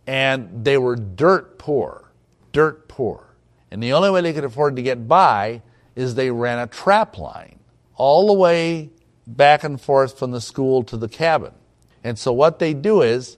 And 0.07 0.65
they 0.65 0.79
were 0.79 0.97
dirt 0.97 1.59
poor, 1.59 2.11
dirt 2.53 2.89
poor. 2.89 3.27
And 3.71 3.83
the 3.83 3.93
only 3.93 4.11
way 4.11 4.23
they 4.23 4.33
could 4.33 4.45
afford 4.45 4.77
to 4.77 4.83
get 4.83 5.07
by 5.07 5.61
is 5.99 6.15
they 6.15 6.31
ran 6.31 6.61
a 6.61 6.67
trap 6.69 7.19
line 7.19 7.59
all 7.97 8.29
the 8.29 8.33
way 8.33 8.89
back 9.27 9.65
and 9.65 9.81
forth 9.81 10.17
from 10.17 10.31
the 10.31 10.41
school 10.41 10.85
to 10.85 10.97
the 10.97 11.09
cabin. 11.09 11.53
And 12.05 12.17
so 12.17 12.33
what 12.33 12.61
they 12.61 12.73
do 12.73 13.03
is 13.03 13.37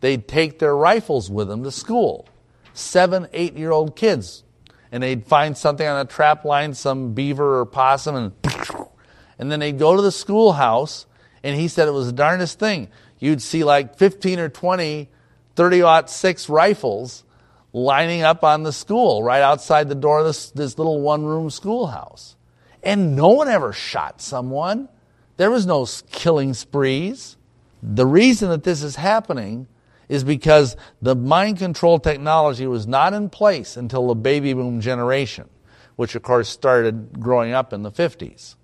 they'd 0.00 0.28
take 0.28 0.58
their 0.58 0.76
rifles 0.76 1.30
with 1.30 1.48
them 1.48 1.64
to 1.64 1.70
school 1.70 2.28
seven, 2.74 3.28
eight 3.32 3.56
year 3.56 3.70
old 3.70 3.96
kids. 3.96 4.44
And 4.92 5.02
they'd 5.02 5.26
find 5.26 5.56
something 5.56 5.86
on 5.86 6.04
a 6.04 6.04
trap 6.04 6.44
line, 6.44 6.74
some 6.74 7.14
beaver 7.14 7.60
or 7.60 7.64
possum, 7.64 8.14
and, 8.14 8.32
and 9.38 9.50
then 9.50 9.60
they'd 9.60 9.78
go 9.78 9.96
to 9.96 10.02
the 10.02 10.12
schoolhouse, 10.12 11.06
and 11.42 11.58
he 11.58 11.66
said 11.66 11.88
it 11.88 11.92
was 11.92 12.08
the 12.08 12.12
darndest 12.12 12.58
thing. 12.58 12.88
You'd 13.18 13.40
see 13.40 13.64
like 13.64 13.96
15 13.96 14.38
or 14.38 14.50
20 14.50 15.08
30 15.56 16.06
6 16.06 16.48
rifles 16.50 17.24
lining 17.72 18.22
up 18.22 18.44
on 18.44 18.62
the 18.62 18.72
school 18.72 19.22
right 19.22 19.42
outside 19.42 19.88
the 19.88 19.94
door 19.94 20.20
of 20.20 20.26
this, 20.26 20.50
this 20.50 20.78
little 20.78 21.00
one 21.00 21.24
room 21.24 21.50
schoolhouse. 21.50 22.36
And 22.82 23.16
no 23.16 23.28
one 23.28 23.48
ever 23.48 23.72
shot 23.72 24.20
someone. 24.20 24.88
There 25.36 25.50
was 25.50 25.66
no 25.66 25.86
killing 26.10 26.54
sprees. 26.54 27.36
The 27.82 28.06
reason 28.06 28.50
that 28.50 28.64
this 28.64 28.82
is 28.82 28.96
happening 28.96 29.66
is 30.08 30.24
because 30.24 30.76
the 31.00 31.16
mind 31.16 31.58
control 31.58 31.98
technology 31.98 32.66
was 32.66 32.86
not 32.86 33.14
in 33.14 33.30
place 33.30 33.76
until 33.76 34.08
the 34.08 34.14
baby 34.14 34.52
boom 34.52 34.80
generation, 34.80 35.48
which 35.96 36.14
of 36.14 36.22
course 36.22 36.48
started 36.48 37.18
growing 37.18 37.52
up 37.52 37.72
in 37.72 37.82
the 37.82 37.90
50s. 37.90 38.56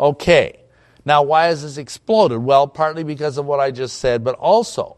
Okay, 0.00 0.60
now 1.04 1.22
why 1.22 1.46
has 1.46 1.62
this 1.62 1.76
exploded? 1.76 2.38
Well, 2.38 2.66
partly 2.66 3.04
because 3.04 3.38
of 3.38 3.46
what 3.46 3.60
I 3.60 3.70
just 3.70 3.98
said, 3.98 4.24
but 4.24 4.34
also 4.36 4.96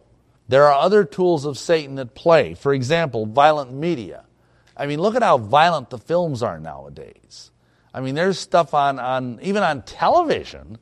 there 0.48 0.66
are 0.66 0.74
other 0.74 1.04
tools 1.04 1.44
of 1.44 1.58
Satan 1.58 1.98
at 1.98 2.14
play. 2.14 2.54
For 2.54 2.72
example, 2.72 3.26
violent 3.26 3.72
media. 3.72 4.24
I 4.76 4.86
mean, 4.86 5.00
look 5.00 5.14
at 5.14 5.22
how 5.22 5.38
violent 5.38 5.90
the 5.90 5.98
films 5.98 6.42
are 6.42 6.60
nowadays. 6.60 7.50
I 7.92 8.00
mean, 8.00 8.14
there's 8.14 8.38
stuff 8.38 8.74
on, 8.74 8.98
on 8.98 9.38
even 9.42 9.62
on 9.62 9.82
television 9.82 10.78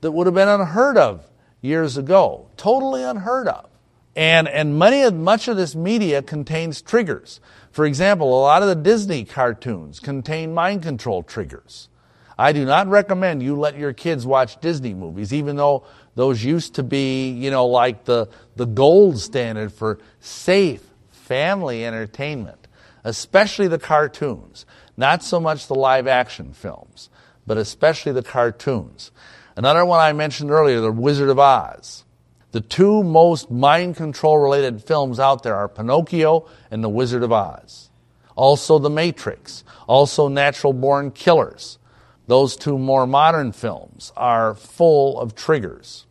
that 0.00 0.12
would 0.12 0.26
have 0.26 0.34
been 0.34 0.48
unheard 0.48 0.98
of 0.98 1.26
years 1.60 1.96
ago. 1.96 2.50
Totally 2.56 3.02
unheard 3.02 3.48
of. 3.48 3.70
And, 4.14 4.48
and 4.48 4.78
many 4.78 5.02
of, 5.02 5.14
much 5.14 5.48
of 5.48 5.56
this 5.56 5.74
media 5.74 6.22
contains 6.22 6.82
triggers. 6.82 7.40
For 7.70 7.86
example, 7.86 8.38
a 8.38 8.42
lot 8.42 8.62
of 8.62 8.68
the 8.68 8.74
Disney 8.74 9.24
cartoons 9.24 10.00
contain 10.00 10.52
mind 10.52 10.82
control 10.82 11.22
triggers. 11.22 11.88
I 12.36 12.52
do 12.52 12.64
not 12.64 12.86
recommend 12.88 13.42
you 13.42 13.56
let 13.56 13.76
your 13.76 13.92
kids 13.92 14.26
watch 14.26 14.60
Disney 14.60 14.94
movies, 14.94 15.32
even 15.32 15.56
though 15.56 15.84
those 16.18 16.42
used 16.42 16.74
to 16.74 16.82
be, 16.82 17.30
you 17.30 17.48
know, 17.48 17.66
like 17.66 18.04
the, 18.04 18.28
the 18.56 18.66
gold 18.66 19.20
standard 19.20 19.72
for 19.72 20.00
safe 20.18 20.82
family 21.12 21.86
entertainment, 21.86 22.66
especially 23.04 23.68
the 23.68 23.78
cartoons. 23.78 24.66
Not 24.96 25.22
so 25.22 25.38
much 25.38 25.68
the 25.68 25.76
live 25.76 26.08
action 26.08 26.54
films, 26.54 27.08
but 27.46 27.56
especially 27.56 28.10
the 28.10 28.24
cartoons. 28.24 29.12
Another 29.54 29.84
one 29.84 30.00
I 30.00 30.12
mentioned 30.12 30.50
earlier, 30.50 30.80
The 30.80 30.90
Wizard 30.90 31.28
of 31.28 31.38
Oz. 31.38 32.02
The 32.50 32.62
two 32.62 33.04
most 33.04 33.48
mind 33.48 33.94
control 33.94 34.38
related 34.38 34.82
films 34.82 35.20
out 35.20 35.44
there 35.44 35.54
are 35.54 35.68
Pinocchio 35.68 36.48
and 36.72 36.82
The 36.82 36.88
Wizard 36.88 37.22
of 37.22 37.30
Oz. 37.30 37.90
Also, 38.34 38.80
The 38.80 38.90
Matrix. 38.90 39.62
Also, 39.86 40.26
Natural 40.26 40.72
Born 40.72 41.12
Killers. 41.12 41.78
Those 42.26 42.56
two 42.56 42.76
more 42.76 43.06
modern 43.06 43.52
films 43.52 44.12
are 44.16 44.54
full 44.54 45.20
of 45.20 45.36
triggers. 45.36 46.06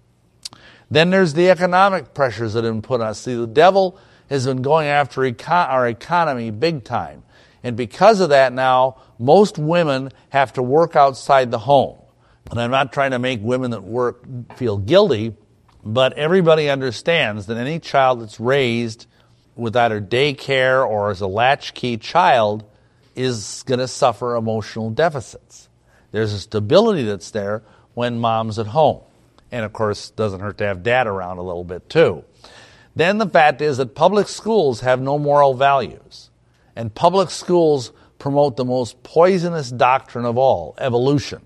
Then 0.89 1.09
there's 1.09 1.33
the 1.33 1.49
economic 1.49 2.13
pressures 2.13 2.53
that 2.53 2.63
have 2.63 2.73
been 2.73 2.81
put 2.81 3.01
on 3.01 3.07
us. 3.07 3.21
See, 3.21 3.35
the 3.35 3.47
devil 3.47 3.99
has 4.29 4.45
been 4.45 4.61
going 4.61 4.87
after 4.87 5.25
our 5.51 5.87
economy 5.87 6.51
big 6.51 6.83
time. 6.83 7.23
And 7.63 7.75
because 7.75 8.19
of 8.19 8.29
that, 8.29 8.53
now 8.53 9.01
most 9.19 9.57
women 9.57 10.11
have 10.29 10.53
to 10.53 10.63
work 10.63 10.95
outside 10.95 11.51
the 11.51 11.59
home. 11.59 11.97
And 12.49 12.61
I'm 12.61 12.71
not 12.71 12.93
trying 12.93 13.11
to 13.11 13.19
make 13.19 13.41
women 13.41 13.71
that 13.71 13.83
work 13.83 14.23
feel 14.55 14.77
guilty, 14.77 15.35
but 15.83 16.13
everybody 16.13 16.69
understands 16.69 17.47
that 17.47 17.57
any 17.57 17.79
child 17.79 18.21
that's 18.21 18.39
raised 18.39 19.05
with 19.55 19.75
either 19.75 19.99
daycare 19.99 20.87
or 20.87 21.09
as 21.09 21.19
a 21.19 21.27
latchkey 21.27 21.97
child 21.97 22.63
is 23.15 23.63
going 23.65 23.79
to 23.79 23.87
suffer 23.87 24.35
emotional 24.35 24.89
deficits. 24.89 25.67
There's 26.11 26.31
a 26.31 26.39
stability 26.39 27.03
that's 27.03 27.31
there 27.31 27.63
when 27.95 28.19
mom's 28.19 28.59
at 28.59 28.67
home. 28.67 29.01
And 29.51 29.63
of 29.63 29.73
course, 29.73 30.09
doesn't 30.11 30.39
hurt 30.39 30.57
to 30.59 30.65
have 30.65 30.83
dad 30.83 31.07
around 31.07 31.37
a 31.37 31.43
little 31.43 31.63
bit 31.63 31.89
too. 31.89 32.23
Then 32.95 33.17
the 33.17 33.29
fact 33.29 33.61
is 33.61 33.77
that 33.77 33.95
public 33.95 34.27
schools 34.27 34.81
have 34.81 35.01
no 35.01 35.19
moral 35.19 35.53
values. 35.53 36.29
And 36.75 36.93
public 36.93 37.29
schools 37.29 37.91
promote 38.19 38.57
the 38.57 38.65
most 38.65 39.01
poisonous 39.03 39.69
doctrine 39.69 40.25
of 40.25 40.37
all, 40.37 40.75
evolution. 40.79 41.41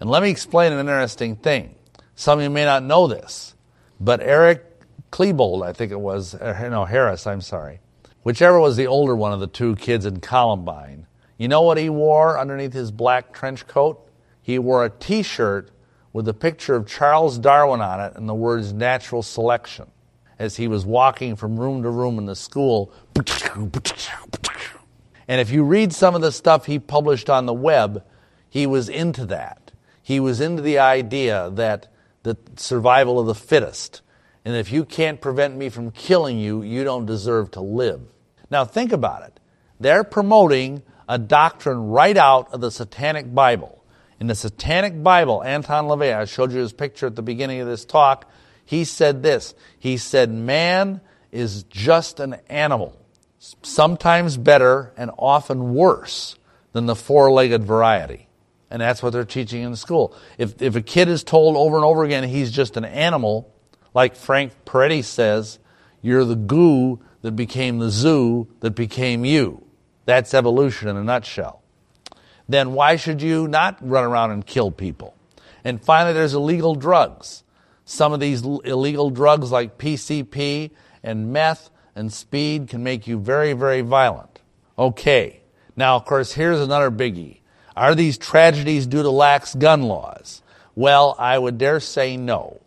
And 0.00 0.10
let 0.10 0.22
me 0.22 0.30
explain 0.30 0.72
an 0.72 0.80
interesting 0.80 1.36
thing. 1.36 1.74
Some 2.14 2.38
of 2.38 2.42
you 2.42 2.50
may 2.50 2.64
not 2.64 2.82
know 2.82 3.06
this, 3.06 3.54
but 4.00 4.20
Eric 4.20 4.64
Klebold, 5.10 5.64
I 5.64 5.72
think 5.72 5.92
it 5.92 6.00
was, 6.00 6.34
uh, 6.34 6.68
no, 6.70 6.84
Harris, 6.84 7.26
I'm 7.26 7.40
sorry, 7.40 7.80
whichever 8.22 8.58
was 8.58 8.76
the 8.76 8.86
older 8.86 9.14
one 9.14 9.32
of 9.32 9.40
the 9.40 9.46
two 9.46 9.76
kids 9.76 10.06
in 10.06 10.20
Columbine, 10.20 11.06
you 11.38 11.48
know 11.48 11.62
what 11.62 11.78
he 11.78 11.88
wore 11.90 12.38
underneath 12.38 12.72
his 12.72 12.90
black 12.90 13.32
trench 13.32 13.66
coat? 13.66 14.10
He 14.42 14.58
wore 14.58 14.84
a 14.84 14.90
t 14.90 15.22
shirt 15.22 15.70
with 16.16 16.26
a 16.28 16.32
picture 16.32 16.74
of 16.74 16.86
Charles 16.86 17.36
Darwin 17.36 17.82
on 17.82 18.00
it 18.00 18.14
and 18.16 18.26
the 18.26 18.34
words 18.34 18.72
natural 18.72 19.22
selection 19.22 19.84
as 20.38 20.56
he 20.56 20.66
was 20.66 20.86
walking 20.86 21.36
from 21.36 21.60
room 21.60 21.82
to 21.82 21.90
room 21.90 22.16
in 22.16 22.24
the 22.24 22.34
school. 22.34 22.90
And 25.28 25.42
if 25.42 25.50
you 25.50 25.62
read 25.62 25.92
some 25.92 26.14
of 26.14 26.22
the 26.22 26.32
stuff 26.32 26.64
he 26.64 26.78
published 26.78 27.28
on 27.28 27.44
the 27.44 27.52
web, 27.52 28.02
he 28.48 28.66
was 28.66 28.88
into 28.88 29.26
that. 29.26 29.72
He 30.02 30.18
was 30.18 30.40
into 30.40 30.62
the 30.62 30.78
idea 30.78 31.50
that 31.52 31.88
the 32.22 32.38
survival 32.56 33.20
of 33.20 33.26
the 33.26 33.34
fittest. 33.34 34.00
And 34.42 34.56
if 34.56 34.72
you 34.72 34.86
can't 34.86 35.20
prevent 35.20 35.54
me 35.54 35.68
from 35.68 35.90
killing 35.90 36.38
you, 36.38 36.62
you 36.62 36.82
don't 36.82 37.04
deserve 37.04 37.50
to 37.50 37.60
live. 37.60 38.00
Now 38.50 38.64
think 38.64 38.90
about 38.90 39.24
it. 39.24 39.38
They're 39.78 40.02
promoting 40.02 40.82
a 41.10 41.18
doctrine 41.18 41.88
right 41.90 42.16
out 42.16 42.50
of 42.54 42.62
the 42.62 42.70
Satanic 42.70 43.34
Bible. 43.34 43.82
In 44.18 44.28
the 44.28 44.34
Satanic 44.34 45.02
Bible, 45.02 45.42
Anton 45.42 45.86
LaVey, 45.86 46.16
I 46.16 46.24
showed 46.24 46.52
you 46.52 46.58
his 46.58 46.72
picture 46.72 47.06
at 47.06 47.16
the 47.16 47.22
beginning 47.22 47.60
of 47.60 47.66
this 47.66 47.84
talk, 47.84 48.30
he 48.64 48.84
said 48.84 49.22
this. 49.22 49.54
He 49.78 49.96
said, 49.96 50.30
Man 50.30 51.00
is 51.30 51.64
just 51.64 52.18
an 52.18 52.36
animal, 52.48 52.98
sometimes 53.38 54.36
better 54.36 54.92
and 54.96 55.10
often 55.18 55.74
worse 55.74 56.36
than 56.72 56.86
the 56.86 56.96
four 56.96 57.30
legged 57.30 57.64
variety. 57.64 58.28
And 58.70 58.80
that's 58.82 59.02
what 59.02 59.12
they're 59.12 59.24
teaching 59.24 59.62
in 59.62 59.76
school. 59.76 60.16
If, 60.38 60.60
if 60.60 60.74
a 60.74 60.82
kid 60.82 61.08
is 61.08 61.22
told 61.22 61.56
over 61.56 61.76
and 61.76 61.84
over 61.84 62.02
again 62.02 62.24
he's 62.24 62.50
just 62.50 62.76
an 62.76 62.84
animal, 62.84 63.52
like 63.94 64.16
Frank 64.16 64.52
Peretti 64.64 65.04
says, 65.04 65.58
you're 66.02 66.24
the 66.24 66.36
goo 66.36 67.00
that 67.22 67.32
became 67.32 67.78
the 67.78 67.90
zoo 67.90 68.48
that 68.60 68.72
became 68.72 69.24
you. 69.24 69.64
That's 70.06 70.34
evolution 70.34 70.88
in 70.88 70.96
a 70.96 71.04
nutshell 71.04 71.62
then 72.48 72.72
why 72.72 72.96
should 72.96 73.22
you 73.22 73.48
not 73.48 73.78
run 73.80 74.04
around 74.04 74.30
and 74.30 74.46
kill 74.46 74.70
people? 74.70 75.14
And 75.64 75.82
finally, 75.82 76.12
there's 76.12 76.34
illegal 76.34 76.74
drugs. 76.74 77.42
Some 77.84 78.12
of 78.12 78.20
these 78.20 78.42
illegal 78.42 79.10
drugs, 79.10 79.50
like 79.50 79.78
PCP 79.78 80.70
and 81.02 81.32
meth 81.32 81.70
and 81.94 82.12
speed, 82.12 82.68
can 82.68 82.82
make 82.82 83.06
you 83.06 83.18
very, 83.18 83.52
very 83.52 83.80
violent. 83.80 84.40
Okay. 84.78 85.40
Now, 85.76 85.96
of 85.96 86.04
course, 86.04 86.32
here's 86.32 86.60
another 86.60 86.90
biggie. 86.90 87.38
Are 87.76 87.94
these 87.94 88.16
tragedies 88.16 88.86
due 88.86 89.02
to 89.02 89.10
lax 89.10 89.54
gun 89.54 89.82
laws? 89.82 90.42
Well, 90.74 91.14
I 91.18 91.38
would 91.38 91.58
dare 91.58 91.80
say 91.80 92.16
no. 92.16 92.60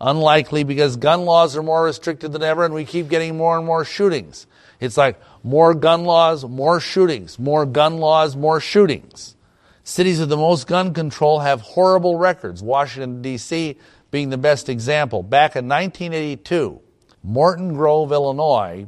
Unlikely 0.00 0.64
because 0.64 0.96
gun 0.96 1.24
laws 1.24 1.56
are 1.56 1.62
more 1.62 1.84
restricted 1.84 2.32
than 2.32 2.42
ever 2.42 2.64
and 2.64 2.74
we 2.74 2.84
keep 2.84 3.08
getting 3.08 3.36
more 3.36 3.56
and 3.56 3.66
more 3.66 3.84
shootings. 3.84 4.46
It's 4.80 4.96
like 4.96 5.20
more 5.44 5.74
gun 5.74 6.04
laws, 6.04 6.44
more 6.44 6.80
shootings, 6.80 7.38
more 7.38 7.66
gun 7.66 7.98
laws, 7.98 8.34
more 8.34 8.58
shootings. 8.58 9.36
Cities 9.84 10.18
with 10.18 10.30
the 10.30 10.36
most 10.38 10.66
gun 10.66 10.94
control 10.94 11.40
have 11.40 11.60
horrible 11.60 12.16
records, 12.16 12.62
Washington, 12.62 13.20
D.C. 13.20 13.76
being 14.10 14.30
the 14.30 14.38
best 14.38 14.70
example. 14.70 15.22
Back 15.22 15.54
in 15.54 15.68
1982, 15.68 16.80
Morton 17.22 17.74
Grove, 17.74 18.10
Illinois 18.10 18.86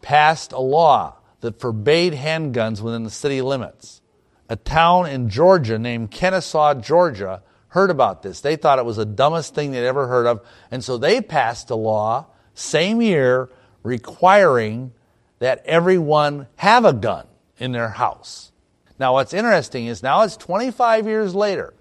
passed 0.00 0.52
a 0.52 0.60
law 0.60 1.16
that 1.40 1.60
forbade 1.60 2.14
handguns 2.14 2.80
within 2.80 3.04
the 3.04 3.10
city 3.10 3.42
limits. 3.42 4.00
A 4.48 4.56
town 4.56 5.06
in 5.06 5.28
Georgia 5.28 5.78
named 5.78 6.10
Kennesaw, 6.10 6.74
Georgia, 6.74 7.42
heard 7.68 7.90
about 7.90 8.22
this. 8.22 8.40
They 8.40 8.56
thought 8.56 8.78
it 8.78 8.86
was 8.86 8.96
the 8.96 9.04
dumbest 9.04 9.54
thing 9.54 9.72
they'd 9.72 9.86
ever 9.86 10.06
heard 10.06 10.26
of, 10.26 10.40
and 10.70 10.82
so 10.82 10.96
they 10.96 11.20
passed 11.20 11.68
a 11.68 11.74
law 11.74 12.26
same 12.54 13.02
year 13.02 13.50
requiring 13.82 14.92
that 15.38 15.64
everyone 15.64 16.46
have 16.56 16.84
a 16.84 16.92
gun 16.92 17.26
in 17.58 17.72
their 17.72 17.88
house. 17.88 18.52
Now, 18.98 19.14
what's 19.14 19.32
interesting 19.32 19.86
is 19.86 20.02
now 20.02 20.22
it's 20.22 20.36
25 20.36 21.06
years 21.06 21.34
later, 21.34 21.74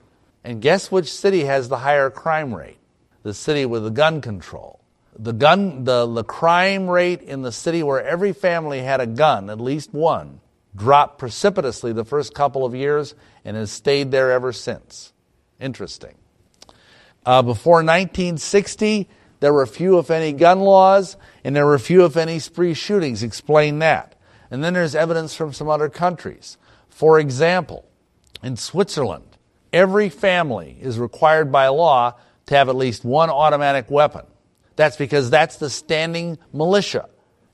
and 0.44 0.62
guess 0.62 0.92
which 0.92 1.12
city 1.12 1.46
has 1.46 1.68
the 1.68 1.78
higher 1.78 2.10
crime 2.10 2.54
rate? 2.54 2.78
The 3.24 3.34
city 3.34 3.66
with 3.66 3.84
the 3.84 3.90
gun 3.90 4.22
control. 4.22 4.80
The 5.18 5.34
gun, 5.34 5.84
the, 5.84 6.06
the 6.06 6.24
crime 6.24 6.88
rate 6.88 7.22
in 7.22 7.42
the 7.42 7.52
city 7.52 7.82
where 7.82 8.04
every 8.04 8.34
family 8.34 8.80
had 8.82 9.02
a 9.02 9.08
gun, 9.08 9.50
at 9.50 9.60
least 9.60 9.94
one, 9.94 10.40
dropped 10.76 11.18
precipitously 11.18 11.92
the 11.92 12.06
first 12.06 12.36
couple 12.36 12.64
of 12.64 12.76
years 12.76 13.16
and 13.44 13.58
has 13.58 13.72
stayed 13.72 14.12
there 14.12 14.32
ever 14.32 14.54
since. 14.54 15.12
Interesting. 15.60 16.14
Uh, 17.26 17.42
before 17.42 17.78
1960, 17.78 19.10
there 19.40 19.52
were 19.52 19.66
few, 19.66 19.98
if 19.98 20.12
any, 20.12 20.34
gun 20.34 20.60
laws, 20.60 21.18
and 21.48 21.56
there 21.56 21.66
were 21.66 21.80
few, 21.80 22.04
if 22.04 22.18
any, 22.18 22.40
spree 22.40 22.74
shootings. 22.74 23.24
Explain 23.24 23.80
that. 23.80 24.16
And 24.52 24.62
then 24.62 24.74
there's 24.74 24.94
evidence 24.94 25.34
from 25.34 25.54
some 25.54 25.70
other 25.70 25.88
countries. 25.88 26.58
For 26.90 27.22
example, 27.22 27.86
in 28.44 28.58
Switzerland, 28.58 29.38
every 29.72 30.10
family 30.10 30.78
is 30.82 31.00
required 31.00 31.50
by 31.50 31.70
law 31.70 32.16
to 32.48 32.56
have 32.58 32.68
at 32.68 32.76
least 32.76 33.06
one 33.06 33.30
automatic 33.30 33.90
weapon. 33.90 34.26
That's 34.76 34.98
because 34.98 35.30
that's 35.30 35.56
the 35.56 35.70
standing 35.70 36.38
militia. 36.52 37.08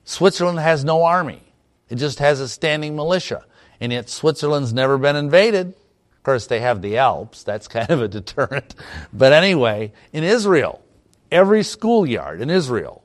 Switzerland 0.06 0.58
has 0.58 0.84
no 0.84 1.04
army. 1.04 1.44
It 1.88 1.98
just 1.98 2.18
has 2.18 2.40
a 2.40 2.50
standing 2.50 2.96
militia. 2.96 3.46
And 3.80 3.92
yet 3.92 4.10
Switzerland's 4.10 4.74
never 4.74 4.98
been 4.98 5.16
invaded. 5.16 5.68
Of 5.68 6.24
course, 6.24 6.48
they 6.48 6.62
have 6.62 6.82
the 6.82 6.98
Alps. 6.98 7.44
That's 7.44 7.68
kind 7.78 7.92
of 7.92 8.02
a 8.02 8.08
deterrent. 8.08 8.74
But 9.14 9.34
anyway, 9.34 9.94
in 10.12 10.24
Israel, 10.24 10.82
every 11.30 11.62
schoolyard 11.62 12.42
in 12.42 12.50
Israel 12.50 13.03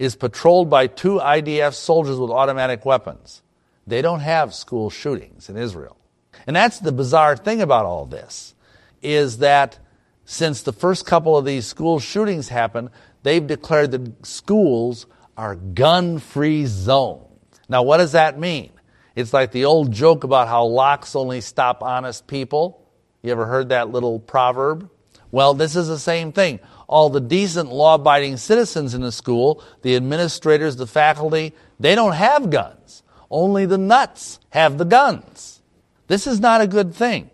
is 0.00 0.16
patrolled 0.16 0.70
by 0.70 0.86
two 0.86 1.18
IDF 1.18 1.74
soldiers 1.74 2.18
with 2.18 2.30
automatic 2.30 2.86
weapons. 2.86 3.42
They 3.86 4.00
don't 4.00 4.20
have 4.20 4.54
school 4.54 4.88
shootings 4.88 5.50
in 5.50 5.58
Israel. 5.58 5.98
And 6.46 6.56
that's 6.56 6.80
the 6.80 6.90
bizarre 6.90 7.36
thing 7.36 7.60
about 7.60 7.84
all 7.84 8.06
this 8.06 8.54
is 9.02 9.38
that 9.38 9.78
since 10.24 10.62
the 10.62 10.72
first 10.72 11.04
couple 11.04 11.36
of 11.36 11.44
these 11.44 11.66
school 11.66 12.00
shootings 12.00 12.48
happened, 12.48 12.88
they've 13.24 13.46
declared 13.46 13.90
that 13.90 14.26
schools 14.26 15.04
are 15.36 15.54
gun-free 15.54 16.64
zones. 16.64 17.28
Now, 17.68 17.82
what 17.82 17.98
does 17.98 18.12
that 18.12 18.38
mean? 18.38 18.70
It's 19.14 19.34
like 19.34 19.52
the 19.52 19.66
old 19.66 19.92
joke 19.92 20.24
about 20.24 20.48
how 20.48 20.64
locks 20.64 21.14
only 21.14 21.42
stop 21.42 21.82
honest 21.82 22.26
people. 22.26 22.88
You 23.22 23.32
ever 23.32 23.44
heard 23.44 23.68
that 23.68 23.90
little 23.90 24.18
proverb? 24.18 24.88
Well, 25.30 25.54
this 25.54 25.76
is 25.76 25.88
the 25.88 25.98
same 25.98 26.32
thing. 26.32 26.60
All 26.88 27.08
the 27.08 27.20
decent, 27.20 27.70
law 27.72 27.94
abiding 27.94 28.36
citizens 28.36 28.94
in 28.94 29.00
the 29.00 29.12
school, 29.12 29.62
the 29.82 29.96
administrators, 29.96 30.76
the 30.76 30.86
faculty, 30.86 31.54
they 31.78 31.94
don't 31.94 32.14
have 32.14 32.50
guns. 32.50 33.02
Only 33.30 33.66
the 33.66 33.78
nuts 33.78 34.40
have 34.50 34.76
the 34.76 34.84
guns. 34.84 35.62
This 36.08 36.26
is 36.26 36.40
not 36.40 36.60
a 36.60 36.66
good 36.66 36.94
thing. 36.94 37.30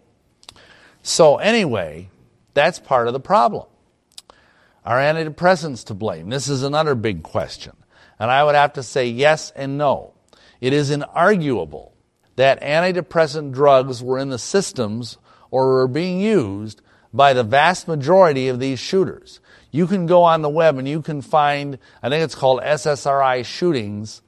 So, 1.02 1.36
anyway, 1.36 2.10
that's 2.52 2.78
part 2.78 3.06
of 3.06 3.14
the 3.14 3.20
problem. 3.20 3.66
Are 4.84 4.98
antidepressants 4.98 5.84
to 5.86 5.94
blame? 5.94 6.28
This 6.28 6.48
is 6.48 6.62
another 6.62 6.94
big 6.94 7.22
question. 7.22 7.72
And 8.18 8.30
I 8.30 8.44
would 8.44 8.54
have 8.54 8.74
to 8.74 8.82
say 8.82 9.08
yes 9.08 9.50
and 9.56 9.78
no. 9.78 10.14
It 10.60 10.72
is 10.72 10.90
inarguable 10.90 11.92
that 12.36 12.60
antidepressant 12.60 13.52
drugs 13.52 14.02
were 14.02 14.18
in 14.18 14.28
the 14.28 14.38
systems 14.38 15.18
or 15.50 15.68
were 15.68 15.88
being 15.88 16.20
used 16.20 16.82
by 17.16 17.32
the 17.32 17.42
vast 17.42 17.88
majority 17.88 18.48
of 18.48 18.60
these 18.60 18.78
shooters. 18.78 19.40
You 19.70 19.86
can 19.86 20.06
go 20.06 20.22
on 20.22 20.42
the 20.42 20.48
web 20.48 20.78
and 20.78 20.86
you 20.86 21.02
can 21.02 21.22
find, 21.22 21.78
I 22.02 22.08
think 22.08 22.22
it's 22.22 22.34
called 22.34 22.60
SSRI 22.60 23.44
shootings 23.44 24.22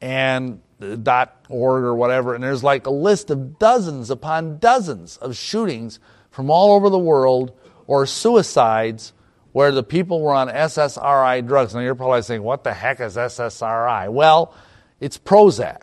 and 0.00 0.60
dot 1.02 1.46
.org 1.48 1.84
or 1.84 1.94
whatever, 1.94 2.34
and 2.34 2.44
there's 2.44 2.62
like 2.62 2.86
a 2.86 2.90
list 2.90 3.30
of 3.30 3.58
dozens 3.58 4.10
upon 4.10 4.58
dozens 4.58 5.16
of 5.16 5.36
shootings 5.36 5.98
from 6.30 6.50
all 6.50 6.74
over 6.74 6.90
the 6.90 6.98
world 6.98 7.56
or 7.86 8.06
suicides 8.06 9.12
where 9.52 9.70
the 9.70 9.82
people 9.82 10.20
were 10.20 10.34
on 10.34 10.48
SSRI 10.48 11.46
drugs. 11.46 11.74
Now 11.74 11.80
you're 11.80 11.94
probably 11.94 12.22
saying, 12.22 12.42
what 12.42 12.64
the 12.64 12.74
heck 12.74 13.00
is 13.00 13.16
SSRI? 13.16 14.10
Well, 14.10 14.54
it's 15.00 15.16
Prozac. 15.16 15.82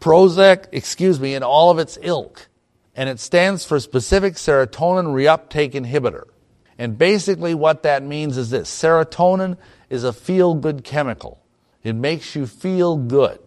Prozac, 0.00 0.66
excuse 0.72 1.18
me, 1.18 1.34
in 1.34 1.42
all 1.42 1.70
of 1.70 1.78
its 1.78 1.98
ilk. 2.00 2.48
And 2.98 3.08
it 3.08 3.20
stands 3.20 3.64
for 3.64 3.78
specific 3.78 4.34
serotonin 4.34 5.14
reuptake 5.14 5.74
inhibitor. 5.74 6.24
And 6.78 6.98
basically 6.98 7.54
what 7.54 7.84
that 7.84 8.02
means 8.02 8.36
is 8.36 8.50
this. 8.50 8.68
Serotonin 8.68 9.56
is 9.88 10.02
a 10.02 10.12
feel 10.12 10.54
good 10.54 10.82
chemical. 10.82 11.40
It 11.84 11.92
makes 11.92 12.34
you 12.34 12.44
feel 12.44 12.96
good. 12.96 13.38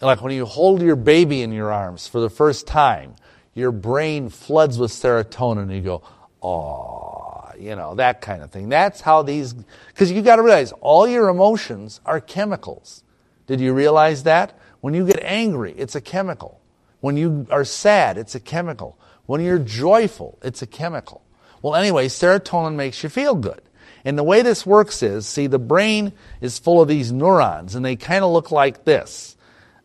Like 0.00 0.22
when 0.22 0.32
you 0.32 0.46
hold 0.46 0.80
your 0.80 0.94
baby 0.94 1.42
in 1.42 1.50
your 1.50 1.72
arms 1.72 2.06
for 2.06 2.20
the 2.20 2.30
first 2.30 2.68
time, 2.68 3.16
your 3.52 3.72
brain 3.72 4.28
floods 4.28 4.78
with 4.78 4.92
serotonin 4.92 5.62
and 5.62 5.72
you 5.72 5.80
go, 5.80 6.02
oh, 6.40 7.50
you 7.58 7.74
know, 7.74 7.96
that 7.96 8.20
kind 8.20 8.44
of 8.44 8.52
thing. 8.52 8.68
That's 8.68 9.00
how 9.00 9.22
these, 9.22 9.54
because 9.88 10.12
you 10.12 10.22
got 10.22 10.36
to 10.36 10.42
realize 10.42 10.70
all 10.82 11.08
your 11.08 11.30
emotions 11.30 12.00
are 12.06 12.20
chemicals. 12.20 13.02
Did 13.48 13.60
you 13.60 13.74
realize 13.74 14.22
that? 14.22 14.56
When 14.82 14.94
you 14.94 15.04
get 15.04 15.18
angry, 15.24 15.74
it's 15.76 15.96
a 15.96 16.00
chemical. 16.00 16.60
When 17.00 17.16
you 17.16 17.46
are 17.50 17.64
sad, 17.64 18.18
it's 18.18 18.34
a 18.34 18.40
chemical. 18.40 18.98
When 19.30 19.42
you're 19.42 19.60
joyful, 19.60 20.40
it's 20.42 20.60
a 20.60 20.66
chemical. 20.66 21.22
Well, 21.62 21.76
anyway, 21.76 22.08
serotonin 22.08 22.74
makes 22.74 23.04
you 23.04 23.08
feel 23.08 23.36
good. 23.36 23.60
And 24.04 24.18
the 24.18 24.24
way 24.24 24.42
this 24.42 24.66
works 24.66 25.04
is, 25.04 25.24
see, 25.24 25.46
the 25.46 25.56
brain 25.56 26.14
is 26.40 26.58
full 26.58 26.82
of 26.82 26.88
these 26.88 27.12
neurons, 27.12 27.76
and 27.76 27.84
they 27.84 27.94
kind 27.94 28.24
of 28.24 28.32
look 28.32 28.50
like 28.50 28.82
this. 28.82 29.36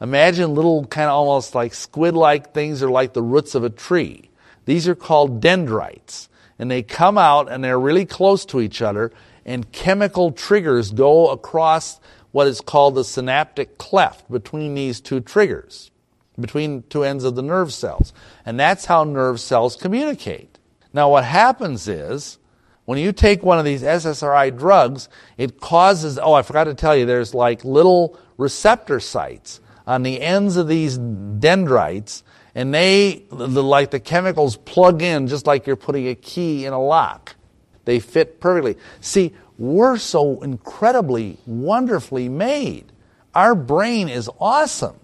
Imagine 0.02 0.56
little, 0.56 0.88
kind 0.88 1.06
of 1.06 1.14
almost 1.14 1.54
like 1.54 1.76
squid 1.76 2.16
like 2.16 2.56
things 2.56 2.82
or 2.82 2.90
like 2.90 3.14
the 3.14 3.22
roots 3.22 3.54
of 3.54 3.64
a 3.64 3.70
tree. 3.70 4.32
These 4.66 4.88
are 4.88 4.96
called 4.96 5.42
dendrites 5.42 6.28
and 6.58 6.72
they 6.72 6.82
come 6.82 7.20
out 7.20 7.52
and 7.52 7.64
they're 7.64 7.80
really 7.80 8.08
close 8.08 8.46
to 8.46 8.62
each 8.62 8.82
other, 8.82 9.12
and 9.46 9.72
chemical 9.72 10.32
triggers 10.32 10.90
go 10.90 11.30
across 11.30 12.00
what 12.32 12.48
is 12.48 12.62
called 12.62 12.96
the 12.96 13.04
synaptic 13.04 13.78
cleft 13.78 14.28
between 14.32 14.74
these 14.74 15.02
two 15.02 15.20
triggers, 15.20 15.92
between 16.40 16.84
two 16.84 17.04
ends 17.04 17.24
of 17.24 17.36
the 17.36 17.42
nerve 17.42 17.74
cells. 17.74 18.14
And 18.46 18.60
that's 18.60 18.86
how 18.86 19.04
nerve 19.04 19.40
cells 19.40 19.76
communicate. 19.76 20.58
Now, 20.94 21.10
what 21.10 21.26
happens 21.26 21.88
is, 21.88 22.38
when 22.86 23.00
you 23.00 23.12
take 23.12 23.44
one 23.44 23.58
of 23.58 23.66
these 23.66 23.82
SSRI 23.82 24.56
drugs, 24.58 25.10
it 25.38 25.60
causes, 25.60 26.20
oh, 26.20 26.34
I 26.34 26.44
forgot 26.44 26.66
to 26.66 26.74
tell 26.74 26.96
you, 26.96 27.06
there's 27.06 27.34
like 27.34 27.66
little 27.66 28.20
receptor 28.38 29.00
sites 29.00 29.60
on 29.88 30.04
the 30.04 30.22
ends 30.22 30.56
of 30.58 30.68
these 30.68 30.98
dendrites 30.98 32.24
and 32.54 32.74
they, 32.74 33.26
the, 33.30 33.62
like 33.62 33.92
the 33.92 34.00
chemicals, 34.00 34.56
plug 34.56 35.02
in 35.02 35.28
just 35.28 35.46
like 35.46 35.68
you're 35.68 35.76
putting 35.76 36.08
a 36.08 36.16
key 36.16 36.66
in 36.66 36.72
a 36.72 36.82
lock. 36.82 37.36
They 37.84 38.00
fit 38.00 38.40
perfectly. 38.40 38.78
See, 39.02 39.34
we're 39.58 39.98
so 39.98 40.42
incredibly, 40.42 41.38
wonderfully 41.46 42.30
made. 42.30 42.92
Our 43.34 43.56
brain 43.56 44.08
is 44.08 44.30
awesome. 44.40 44.96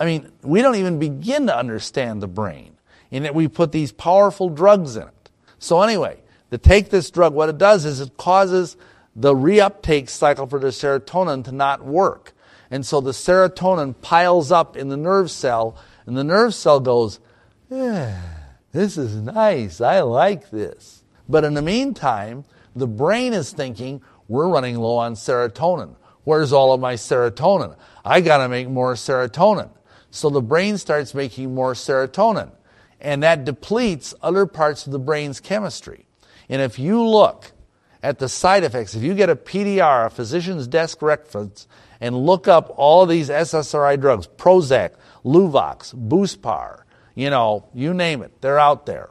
I 0.00 0.06
mean, 0.06 0.32
we 0.42 0.62
don't 0.62 0.76
even 0.76 0.98
begin 0.98 1.46
to 1.46 1.56
understand 1.56 2.22
the 2.22 2.26
brain. 2.26 2.78
In 3.10 3.24
that 3.24 3.34
we 3.34 3.48
put 3.48 3.72
these 3.72 3.92
powerful 3.92 4.48
drugs 4.48 4.96
in 4.96 5.02
it. 5.02 5.30
So 5.58 5.82
anyway, 5.82 6.18
to 6.50 6.58
take 6.58 6.90
this 6.90 7.10
drug, 7.10 7.34
what 7.34 7.48
it 7.48 7.58
does 7.58 7.84
is 7.84 8.00
it 8.00 8.16
causes 8.16 8.76
the 9.14 9.34
reuptake 9.34 10.08
cycle 10.08 10.46
for 10.46 10.58
the 10.58 10.68
serotonin 10.68 11.44
to 11.44 11.52
not 11.52 11.84
work. 11.84 12.32
And 12.70 12.86
so 12.86 13.00
the 13.00 13.10
serotonin 13.10 14.00
piles 14.00 14.52
up 14.52 14.76
in 14.76 14.88
the 14.88 14.96
nerve 14.96 15.30
cell 15.30 15.76
and 16.06 16.16
the 16.16 16.24
nerve 16.24 16.54
cell 16.54 16.80
goes, 16.80 17.20
yeah, 17.68 18.20
this 18.72 18.96
is 18.96 19.16
nice. 19.16 19.80
I 19.80 20.00
like 20.00 20.50
this. 20.50 21.02
But 21.28 21.44
in 21.44 21.54
the 21.54 21.62
meantime, 21.62 22.44
the 22.74 22.86
brain 22.86 23.32
is 23.32 23.52
thinking, 23.52 24.02
we're 24.28 24.48
running 24.48 24.76
low 24.78 24.96
on 24.96 25.14
serotonin. 25.14 25.96
Where's 26.22 26.52
all 26.52 26.72
of 26.72 26.80
my 26.80 26.94
serotonin? 26.94 27.76
I 28.04 28.20
got 28.20 28.38
to 28.38 28.48
make 28.48 28.68
more 28.68 28.94
serotonin. 28.94 29.70
So 30.10 30.30
the 30.30 30.42
brain 30.42 30.78
starts 30.78 31.14
making 31.14 31.54
more 31.54 31.74
serotonin. 31.74 32.52
And 33.00 33.22
that 33.22 33.44
depletes 33.44 34.14
other 34.22 34.46
parts 34.46 34.86
of 34.86 34.92
the 34.92 34.98
brain's 34.98 35.40
chemistry. 35.40 36.06
And 36.48 36.60
if 36.60 36.78
you 36.78 37.06
look 37.06 37.52
at 38.02 38.18
the 38.18 38.28
side 38.28 38.64
effects, 38.64 38.94
if 38.94 39.02
you 39.02 39.14
get 39.14 39.30
a 39.30 39.36
PDR, 39.36 40.06
a 40.06 40.10
physician's 40.10 40.66
desk 40.66 41.00
reference, 41.00 41.66
and 42.00 42.26
look 42.26 42.48
up 42.48 42.72
all 42.76 43.06
these 43.06 43.28
SSRI 43.28 44.00
drugs, 44.00 44.26
Prozac, 44.26 44.94
Luvox, 45.24 45.94
Buspar, 45.94 46.82
you 47.14 47.30
know, 47.30 47.68
you 47.74 47.94
name 47.94 48.22
it, 48.22 48.40
they're 48.40 48.58
out 48.58 48.86
there. 48.86 49.10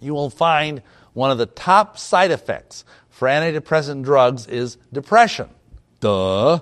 You 0.00 0.14
will 0.14 0.30
find 0.30 0.82
one 1.12 1.30
of 1.30 1.38
the 1.38 1.46
top 1.46 1.96
side 1.98 2.30
effects 2.30 2.84
for 3.08 3.28
antidepressant 3.28 4.02
drugs 4.02 4.46
is 4.46 4.76
depression. 4.92 5.48
Duh. 6.00 6.60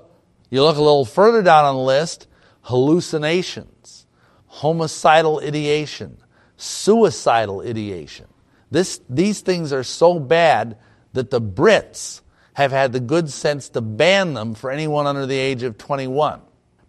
You 0.50 0.62
look 0.62 0.76
a 0.76 0.82
little 0.82 1.06
further 1.06 1.42
down 1.42 1.64
on 1.64 1.76
the 1.76 1.80
list, 1.80 2.26
hallucinations, 2.62 4.06
homicidal 4.46 5.40
ideation, 5.40 6.18
suicidal 6.56 7.60
ideation. 7.60 8.26
This, 8.70 9.00
these 9.08 9.40
things 9.40 9.72
are 9.72 9.82
so 9.82 10.18
bad 10.18 10.76
that 11.12 11.30
the 11.30 11.40
Brits 11.40 12.22
have 12.54 12.72
had 12.72 12.92
the 12.92 13.00
good 13.00 13.30
sense 13.30 13.68
to 13.70 13.80
ban 13.80 14.34
them 14.34 14.54
for 14.54 14.70
anyone 14.70 15.06
under 15.06 15.26
the 15.26 15.36
age 15.36 15.62
of 15.62 15.78
21. 15.78 16.40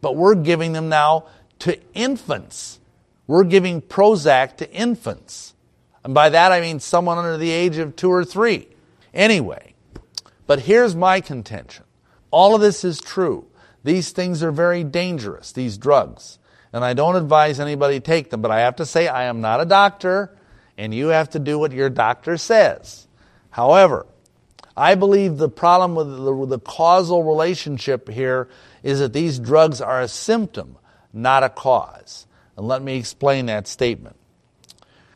But 0.02 0.16
we're 0.16 0.36
giving 0.36 0.74
them 0.74 0.90
now 0.90 1.28
to 1.60 1.80
infants. 1.94 2.80
We're 3.28 3.46
giving 3.46 3.82
Prozac 3.82 4.58
to 4.58 4.72
infants. 4.72 5.54
And 6.04 6.14
by 6.14 6.30
that 6.30 6.52
I 6.52 6.60
mean 6.60 6.80
someone 6.80 7.18
under 7.18 7.38
the 7.38 7.52
age 7.52 7.78
of 7.78 7.96
two 7.96 8.12
or 8.12 8.26
three. 8.26 8.68
Anyway, 9.14 9.74
but 10.48 10.62
here's 10.62 10.96
my 10.96 11.22
contention. 11.22 11.86
All 12.32 12.56
of 12.56 12.62
this 12.62 12.84
is 12.84 13.00
true. 13.00 13.48
These 13.84 14.12
things 14.12 14.44
are 14.44 14.52
very 14.52 14.84
dangerous, 14.84 15.52
these 15.52 15.78
drugs. 15.78 16.40
And 16.72 16.84
I 16.84 16.94
don't 16.94 17.16
advise 17.16 17.60
anybody 17.60 18.00
take 18.00 18.30
them, 18.30 18.42
but 18.42 18.52
I 18.52 18.62
have 18.62 18.78
to 18.78 18.86
say 18.86 19.08
I 19.08 19.26
am 19.26 19.42
not 19.42 19.62
a 19.62 19.66
doctor, 19.66 20.36
and 20.78 20.94
you 20.94 21.08
have 21.08 21.30
to 21.32 21.40
do 21.40 21.60
what 21.60 21.72
your 21.72 21.90
doctor 21.90 22.38
says. 22.38 23.08
However, 23.50 24.06
I 24.76 24.96
believe 24.96 25.38
the 25.38 25.50
problem 25.50 25.94
with 25.94 26.26
the, 26.26 26.34
with 26.34 26.50
the 26.50 26.60
causal 26.60 27.24
relationship 27.24 28.10
here 28.10 28.50
is 28.82 29.00
that 29.00 29.14
these 29.14 29.38
drugs 29.38 29.82
are 29.82 30.02
a 30.02 30.08
symptom 30.08 30.78
not 31.14 31.44
a 31.44 31.50
cause. 31.50 32.26
And 32.58 32.68
let 32.68 32.82
me 32.82 32.98
explain 32.98 33.46
that 33.46 33.68
statement. 33.68 34.16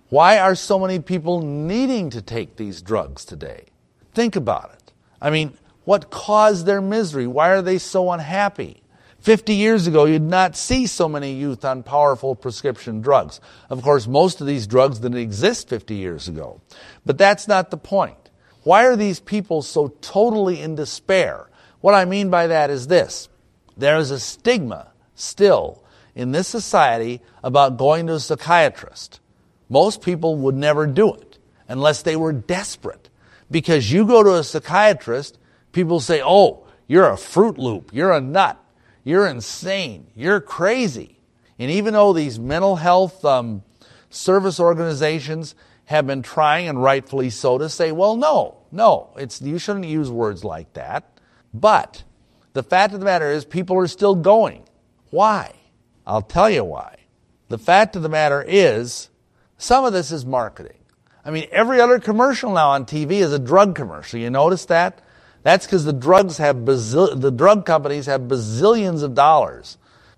Why 0.10 0.40
are 0.40 0.56
so 0.56 0.80
many 0.80 1.00
people 1.00 1.42
needing 1.42 2.12
to 2.12 2.22
take 2.22 2.56
these 2.56 2.82
drugs 2.82 3.26
today? 3.26 3.66
Think 4.14 4.36
about 4.36 4.72
it. 4.74 4.94
I 5.22 5.32
mean, 5.32 5.58
what 5.88 6.10
caused 6.10 6.66
their 6.66 6.82
misery? 6.82 7.28
Why 7.28 7.48
are 7.52 7.62
they 7.62 7.78
so 7.78 8.12
unhappy? 8.12 8.84
50 9.22 9.54
years 9.54 9.88
ago, 9.88 10.04
you'd 10.04 10.22
not 10.22 10.58
see 10.58 10.86
so 10.86 11.08
many 11.08 11.32
youth 11.32 11.64
on 11.64 11.82
powerful 11.82 12.36
prescription 12.36 13.00
drugs. 13.00 13.40
Of 13.70 13.82
course, 13.84 14.06
most 14.06 14.42
of 14.42 14.48
these 14.48 14.68
drugs 14.68 15.00
didn't 15.00 15.20
exist 15.20 15.70
50 15.70 15.96
years 15.96 16.28
ago. 16.28 16.60
But 17.06 17.18
that's 17.18 17.48
not 17.48 17.72
the 17.72 17.78
point. 17.78 18.18
Why 18.64 18.86
are 18.86 18.98
these 18.98 19.22
people 19.22 19.62
so 19.62 19.94
totally 20.02 20.60
in 20.60 20.76
despair? 20.76 21.50
What 21.80 21.96
I 21.96 22.04
mean 22.04 22.30
by 22.30 22.48
that 22.48 22.70
is 22.70 22.88
this 22.88 23.30
there 23.78 23.96
is 23.96 24.12
a 24.12 24.20
stigma 24.20 24.92
still 25.16 25.86
in 26.16 26.34
this 26.34 26.50
society 26.50 27.22
about 27.46 27.78
going 27.78 28.08
to 28.08 28.16
a 28.16 28.20
psychiatrist. 28.20 29.22
Most 29.70 30.02
people 30.02 30.36
would 30.36 30.56
never 30.56 30.86
do 30.86 31.14
it 31.14 31.38
unless 31.70 32.02
they 32.02 32.18
were 32.18 32.34
desperate. 32.34 33.10
Because 33.50 33.90
you 33.90 34.06
go 34.06 34.22
to 34.22 34.34
a 34.34 34.44
psychiatrist, 34.44 35.40
people 35.72 36.00
say, 36.00 36.22
oh, 36.24 36.66
you're 36.88 37.10
a 37.10 37.18
Fruit 37.18 37.58
Loop, 37.58 37.92
you're 37.94 38.12
a 38.12 38.22
nut, 38.22 38.64
you're 39.04 39.28
insane, 39.28 40.08
you're 40.16 40.42
crazy. 40.42 41.20
And 41.60 41.72
even 41.72 41.94
though 41.94 42.14
these 42.14 42.40
mental 42.40 42.76
health 42.76 43.24
um, 43.26 43.64
service 44.10 44.60
organizations 44.60 45.56
have 45.86 46.06
been 46.06 46.22
trying, 46.22 46.68
and 46.68 46.82
rightfully 46.82 47.30
so, 47.30 47.58
to 47.58 47.70
say, 47.70 47.92
well, 47.92 48.16
no, 48.16 48.58
no, 48.72 49.10
it's, 49.18 49.42
you 49.42 49.58
shouldn't 49.58 49.86
use 49.86 50.12
words 50.12 50.44
like 50.44 50.74
that. 50.74 51.20
But 51.54 52.04
the 52.54 52.64
fact 52.64 52.94
of 52.94 53.00
the 53.00 53.06
matter 53.06 53.32
is, 53.32 53.46
people 53.46 53.78
are 53.78 53.88
still 53.88 54.16
going. 54.16 54.64
Why? 55.10 55.54
I'll 56.06 56.22
tell 56.22 56.50
you 56.50 56.64
why. 56.64 56.98
The 57.50 57.58
fact 57.58 57.96
of 57.96 58.02
the 58.02 58.10
matter 58.10 58.44
is, 58.46 59.10
some 59.58 59.86
of 59.86 59.94
this 59.94 60.12
is 60.12 60.26
marketing. 60.26 60.78
I 61.24 61.32
mean, 61.32 61.48
every 61.52 61.82
other 61.82 62.00
commercial 62.00 62.54
now 62.54 62.70
on 62.72 62.86
TV 62.86 63.14
is 63.14 63.34
a 63.34 63.40
drug 63.40 63.76
commercial. 63.76 64.20
You 64.20 64.30
notice 64.30 64.66
that? 64.66 65.02
That's 65.44 65.66
because 65.66 65.86
the 65.86 65.94
drugs 65.94 66.38
have 66.38 66.58
bazil- 66.58 67.20
the 67.20 67.32
drug 67.32 67.66
companies 67.66 68.06
have 68.08 68.22
bazillions 68.22 69.04
of 69.04 69.14
dollars 69.14 69.78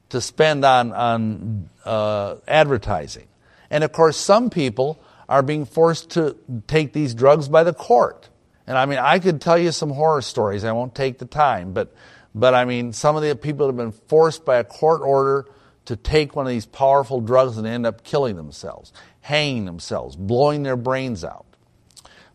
to 0.10 0.22
spend 0.22 0.66
on 0.66 0.92
on 0.92 1.70
uh, 1.86 2.36
advertising, 2.48 3.28
and 3.70 3.84
of 3.84 3.92
course, 3.92 4.18
some 4.18 4.50
people 4.50 5.00
are 5.28 5.44
being 5.44 5.66
forced 5.66 6.12
to 6.12 6.36
take 6.68 6.94
these 6.94 7.14
drugs 7.14 7.48
by 7.48 7.64
the 7.64 7.74
court. 7.74 8.30
And 8.66 8.78
I 8.78 8.86
mean, 8.86 9.00
I 9.00 9.20
could 9.20 9.42
tell 9.42 9.58
you 9.58 9.72
some 9.72 9.92
horror 9.92 10.22
stories. 10.22 10.64
I 10.64 10.72
won't 10.72 10.96
take 10.96 11.20
the 11.20 11.26
time, 11.26 11.74
but 11.74 11.94
but 12.34 12.54
I 12.54 12.66
mean, 12.66 12.94
some 12.94 13.16
of 13.16 13.22
the 13.22 13.36
people 13.36 13.68
have 13.68 13.78
been 13.78 13.92
forced 13.92 14.46
by 14.46 14.58
a 14.58 14.64
court 14.64 15.02
order 15.02 15.46
to 15.86 15.96
take 15.96 16.36
one 16.36 16.46
of 16.46 16.52
these 16.52 16.66
powerful 16.66 17.20
drugs 17.20 17.58
and 17.58 17.66
end 17.66 17.86
up 17.86 18.04
killing 18.04 18.36
themselves 18.36 18.94
hanging 19.30 19.66
themselves, 19.66 20.16
blowing 20.16 20.64
their 20.64 20.76
brains 20.76 21.24
out. 21.24 21.46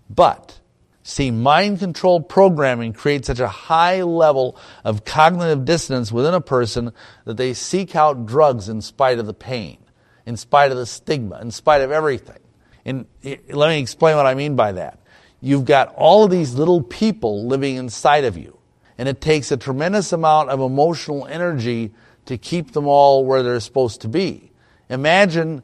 But, 0.08 0.60
see, 1.04 1.30
mind 1.30 1.78
control 1.78 2.20
programming 2.20 2.92
creates 2.92 3.28
such 3.28 3.38
a 3.38 3.46
high 3.46 4.02
level 4.02 4.58
of 4.82 5.04
cognitive 5.04 5.64
dissonance 5.64 6.10
within 6.10 6.34
a 6.34 6.40
person 6.40 6.92
that 7.24 7.36
they 7.36 7.54
seek 7.54 7.94
out 7.94 8.26
drugs 8.26 8.68
in 8.68 8.80
spite 8.80 9.20
of 9.20 9.26
the 9.26 9.34
pain, 9.34 9.78
in 10.26 10.36
spite 10.36 10.72
of 10.72 10.76
the 10.76 10.86
stigma, 10.86 11.38
in 11.40 11.52
spite 11.52 11.82
of 11.82 11.92
everything. 11.92 12.38
And 12.84 13.06
let 13.22 13.68
me 13.68 13.78
explain 13.78 14.16
what 14.16 14.26
I 14.26 14.34
mean 14.34 14.56
by 14.56 14.72
that. 14.72 14.98
You've 15.40 15.64
got 15.64 15.94
all 15.94 16.24
of 16.24 16.32
these 16.32 16.54
little 16.54 16.82
people 16.82 17.46
living 17.46 17.76
inside 17.76 18.24
of 18.24 18.36
you, 18.36 18.58
and 18.98 19.08
it 19.08 19.20
takes 19.20 19.52
a 19.52 19.56
tremendous 19.56 20.12
amount 20.12 20.50
of 20.50 20.60
emotional 20.60 21.26
energy 21.26 21.92
to 22.26 22.36
keep 22.38 22.72
them 22.72 22.88
all 22.88 23.24
where 23.24 23.42
they're 23.42 23.60
supposed 23.60 24.00
to 24.00 24.08
be. 24.08 24.50
Imagine 24.88 25.62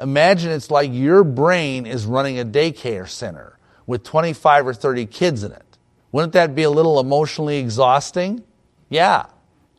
Imagine 0.00 0.52
it's 0.52 0.70
like 0.70 0.90
your 0.92 1.22
brain 1.24 1.86
is 1.86 2.06
running 2.06 2.40
a 2.40 2.44
daycare 2.44 3.08
center 3.08 3.58
with 3.90 4.04
25 4.04 4.68
or 4.68 4.72
30 4.72 5.06
kids 5.06 5.42
in 5.42 5.50
it. 5.50 5.64
Wouldn't 6.12 6.34
that 6.34 6.54
be 6.54 6.62
a 6.62 6.70
little 6.70 7.00
emotionally 7.00 7.58
exhausting? 7.58 8.44
Yeah. 8.88 9.26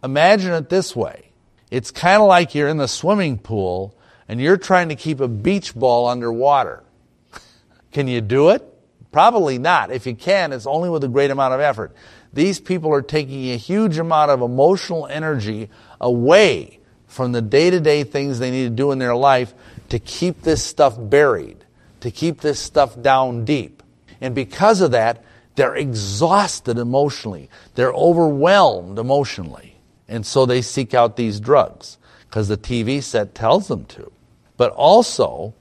Imagine 0.04 0.52
it 0.52 0.68
this 0.68 0.94
way. 0.94 1.32
It's 1.72 1.92
kind 1.92 2.22
of 2.22 2.28
like 2.28 2.54
you're 2.54 2.68
in 2.68 2.76
the 2.76 2.90
swimming 2.90 3.38
pool 3.38 3.96
and 4.28 4.42
you're 4.42 4.58
trying 4.58 4.90
to 4.90 4.96
keep 4.96 5.22
a 5.22 5.30
beach 5.30 5.74
ball 5.74 6.10
underwater. 6.10 6.84
can 7.94 8.10
you 8.10 8.20
do 8.20 8.50
it? 8.50 8.68
Probably 9.14 9.58
not. 9.58 9.92
If 9.92 10.06
you 10.06 10.14
can, 10.14 10.52
it's 10.52 10.68
only 10.68 10.90
with 10.90 11.06
a 11.06 11.08
great 11.08 11.32
amount 11.32 11.54
of 11.54 11.62
effort. 11.62 11.96
These 12.34 12.60
people 12.60 12.94
are 12.94 13.02
taking 13.02 13.52
a 13.52 13.56
huge 13.56 13.98
amount 13.98 14.30
of 14.30 14.42
emotional 14.42 15.08
energy 15.08 15.70
away 16.02 16.82
from 17.08 17.32
the 17.32 17.42
day 17.42 17.70
to 17.70 17.80
day 17.80 18.04
things 18.04 18.40
they 18.40 18.52
need 18.52 18.64
to 18.64 18.70
do 18.72 18.92
in 18.92 19.00
their 19.00 19.16
life 19.16 19.54
to 19.88 20.00
keep 20.00 20.42
this 20.42 20.62
stuff 20.62 20.98
buried, 21.00 21.64
to 22.02 22.12
keep 22.12 22.42
this 22.42 22.60
stuff 22.60 23.02
down 23.02 23.46
deep. 23.46 23.81
And 24.22 24.34
because 24.34 24.80
of 24.82 24.92
that, 24.92 25.24
they're 25.56 25.76
exhausted 25.76 26.78
emotionally. 26.78 27.50
They're 27.76 27.92
overwhelmed 27.92 28.98
emotionally. 28.98 29.76
And 30.08 30.26
so 30.26 30.46
they 30.46 30.62
seek 30.62 30.94
out 30.94 31.18
these 31.18 31.40
drugs 31.40 31.98
because 32.30 32.48
the 32.48 32.58
TV 32.58 33.04
set 33.04 33.36
tells 33.36 33.68
them 33.68 33.86
to. 33.86 34.12
But 34.56 34.72
also, 34.72 35.54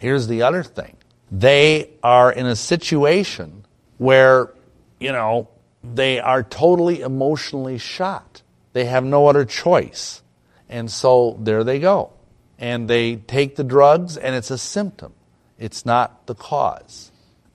here's 0.00 0.26
the 0.26 0.42
other 0.42 0.62
thing 0.62 0.96
they 1.30 1.90
are 2.02 2.32
in 2.32 2.46
a 2.46 2.56
situation 2.56 3.64
where, 3.98 4.52
you 4.98 5.12
know, 5.12 5.48
they 5.84 6.18
are 6.18 6.42
totally 6.42 7.02
emotionally 7.02 7.78
shot. 7.78 8.42
They 8.72 8.86
have 8.86 9.04
no 9.04 9.26
other 9.26 9.44
choice. 9.44 10.22
And 10.68 10.90
so 10.90 11.36
there 11.40 11.62
they 11.62 11.78
go 11.78 12.12
and 12.60 12.88
they 12.88 13.16
take 13.16 13.56
the 13.56 13.64
drugs, 13.64 14.18
and 14.18 14.36
it's 14.36 14.50
a 14.50 14.58
symptom. 14.58 15.14
It's 15.58 15.86
not 15.86 16.26
the 16.26 16.34
cause. 16.34 17.10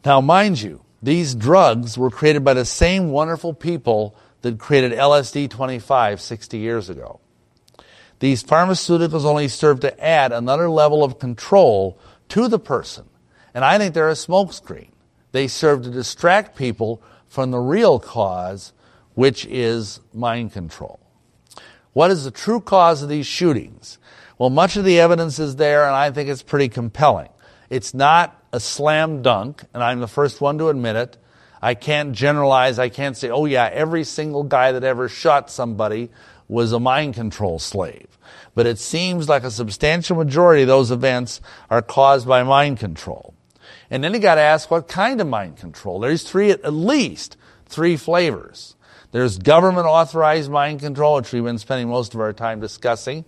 Now, 0.05 0.21
mind 0.21 0.61
you, 0.61 0.85
these 1.01 1.33
drugs 1.33 1.97
were 1.97 2.11
created 2.11 2.43
by 2.43 2.53
the 2.53 2.63
same 2.63 3.09
wonderful 3.09 3.53
people 3.53 4.15
that 4.41 4.59
created 4.59 4.91
LSD 4.91 5.49
25 5.49 6.21
60 6.21 6.57
years 6.59 6.89
ago. 6.91 7.19
These 8.19 8.43
pharmaceuticals 8.43 9.25
only 9.25 9.47
serve 9.47 9.79
to 9.79 10.03
add 10.03 10.31
another 10.31 10.69
level 10.69 11.03
of 11.03 11.17
control 11.17 11.99
to 12.29 12.47
the 12.47 12.59
person. 12.59 13.05
And 13.53 13.65
I 13.65 13.79
think 13.79 13.93
they're 13.93 14.09
a 14.09 14.13
smokescreen. 14.13 14.89
They 15.31 15.47
serve 15.47 15.81
to 15.83 15.89
distract 15.89 16.55
people 16.55 17.01
from 17.27 17.51
the 17.51 17.59
real 17.59 17.99
cause, 17.99 18.73
which 19.15 19.45
is 19.47 19.99
mind 20.13 20.53
control. 20.53 20.99
What 21.93 22.11
is 22.11 22.23
the 22.23 22.31
true 22.31 22.61
cause 22.61 23.01
of 23.01 23.09
these 23.09 23.25
shootings? 23.25 23.97
Well, 24.37 24.49
much 24.49 24.77
of 24.77 24.85
the 24.85 24.99
evidence 24.99 25.39
is 25.39 25.55
there, 25.55 25.85
and 25.85 25.95
I 25.95 26.11
think 26.11 26.29
it's 26.29 26.43
pretty 26.43 26.69
compelling. 26.69 27.29
It's 27.69 27.93
not 27.93 28.44
a 28.55 28.59
slam 28.59 29.21
dunk, 29.21 29.63
and 29.73 29.83
I'm 29.83 29.99
the 29.99 30.07
first 30.07 30.39
one 30.39 30.57
to 30.59 30.69
admit 30.69 30.95
it. 30.95 31.17
I 31.61 31.73
can't 31.73 32.13
generalize. 32.13 32.79
I 32.79 32.87
can't 32.87 33.17
say, 33.17 33.29
oh, 33.29 33.43
yeah, 33.43 33.69
every 33.71 34.05
single 34.05 34.43
guy 34.43 34.71
that 34.71 34.83
ever 34.83 35.09
shot 35.09 35.51
somebody 35.51 36.09
was 36.47 36.71
a 36.71 36.79
mind 36.79 37.15
control 37.15 37.59
slave. 37.59 38.07
But 38.53 38.65
it 38.65 38.79
seems 38.79 39.27
like 39.27 39.43
a 39.43 39.51
substantial 39.51 40.15
majority 40.15 40.61
of 40.61 40.69
those 40.69 40.89
events 40.89 41.41
are 41.69 41.81
caused 41.81 42.27
by 42.27 42.43
mind 42.43 42.79
control. 42.79 43.33
And 43.89 44.01
then 44.01 44.13
you 44.13 44.19
got 44.19 44.35
to 44.35 44.41
ask 44.41 44.71
what 44.71 44.87
kind 44.87 45.19
of 45.19 45.27
mind 45.27 45.57
control. 45.57 45.99
There's 45.99 46.23
three, 46.23 46.51
at 46.51 46.73
least 46.73 47.35
three 47.65 47.97
flavors. 47.97 48.75
There's 49.11 49.37
government 49.37 49.85
authorized 49.85 50.49
mind 50.49 50.79
control, 50.79 51.15
which 51.15 51.33
we've 51.33 51.43
been 51.43 51.57
spending 51.57 51.89
most 51.89 52.13
of 52.13 52.21
our 52.21 52.31
time 52.31 52.61
discussing. 52.61 53.25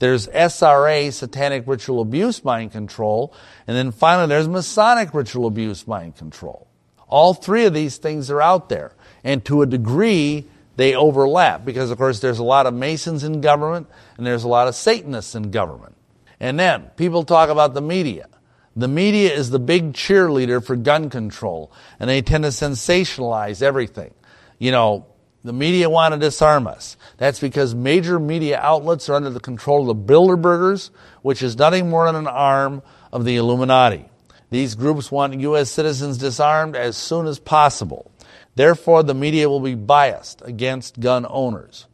There's 0.00 0.26
SRA, 0.28 1.12
satanic 1.12 1.64
ritual 1.66 2.00
abuse 2.00 2.42
mind 2.42 2.72
control. 2.72 3.32
And 3.66 3.76
then 3.76 3.92
finally, 3.92 4.28
there's 4.28 4.48
Masonic 4.48 5.14
ritual 5.14 5.46
abuse 5.46 5.86
mind 5.86 6.16
control. 6.16 6.66
All 7.06 7.34
three 7.34 7.66
of 7.66 7.74
these 7.74 7.98
things 7.98 8.30
are 8.30 8.40
out 8.40 8.68
there. 8.70 8.92
And 9.22 9.44
to 9.44 9.62
a 9.62 9.66
degree, 9.66 10.46
they 10.76 10.94
overlap 10.94 11.64
because, 11.66 11.90
of 11.90 11.98
course, 11.98 12.20
there's 12.20 12.38
a 12.38 12.44
lot 12.44 12.66
of 12.66 12.72
Masons 12.72 13.24
in 13.24 13.42
government 13.42 13.88
and 14.16 14.26
there's 14.26 14.44
a 14.44 14.48
lot 14.48 14.68
of 14.68 14.74
Satanists 14.74 15.34
in 15.34 15.50
government. 15.50 15.94
And 16.40 16.58
then 16.58 16.84
people 16.96 17.22
talk 17.24 17.50
about 17.50 17.74
the 17.74 17.82
media. 17.82 18.26
The 18.74 18.88
media 18.88 19.34
is 19.34 19.50
the 19.50 19.58
big 19.58 19.92
cheerleader 19.92 20.64
for 20.64 20.76
gun 20.76 21.10
control 21.10 21.72
and 21.98 22.08
they 22.08 22.22
tend 22.22 22.44
to 22.44 22.50
sensationalize 22.50 23.60
everything. 23.60 24.14
You 24.58 24.70
know, 24.70 25.06
the 25.42 25.52
media 25.52 25.88
want 25.88 26.12
to 26.12 26.20
disarm 26.20 26.66
us. 26.66 26.96
That's 27.16 27.40
because 27.40 27.74
major 27.74 28.20
media 28.20 28.58
outlets 28.60 29.08
are 29.08 29.14
under 29.14 29.30
the 29.30 29.40
control 29.40 29.88
of 29.88 30.06
the 30.06 30.12
Bilderbergers, 30.12 30.90
which 31.22 31.42
is 31.42 31.56
nothing 31.56 31.88
more 31.88 32.06
than 32.06 32.16
an 32.16 32.26
arm 32.26 32.82
of 33.12 33.24
the 33.24 33.36
Illuminati. 33.36 34.04
These 34.50 34.74
groups 34.74 35.10
want 35.10 35.40
U.S. 35.40 35.70
citizens 35.70 36.18
disarmed 36.18 36.76
as 36.76 36.96
soon 36.96 37.26
as 37.26 37.38
possible. 37.38 38.10
Therefore, 38.54 39.02
the 39.02 39.14
media 39.14 39.48
will 39.48 39.60
be 39.60 39.74
biased 39.74 40.42
against 40.44 41.00
gun 41.00 41.24
owners. 41.28 41.86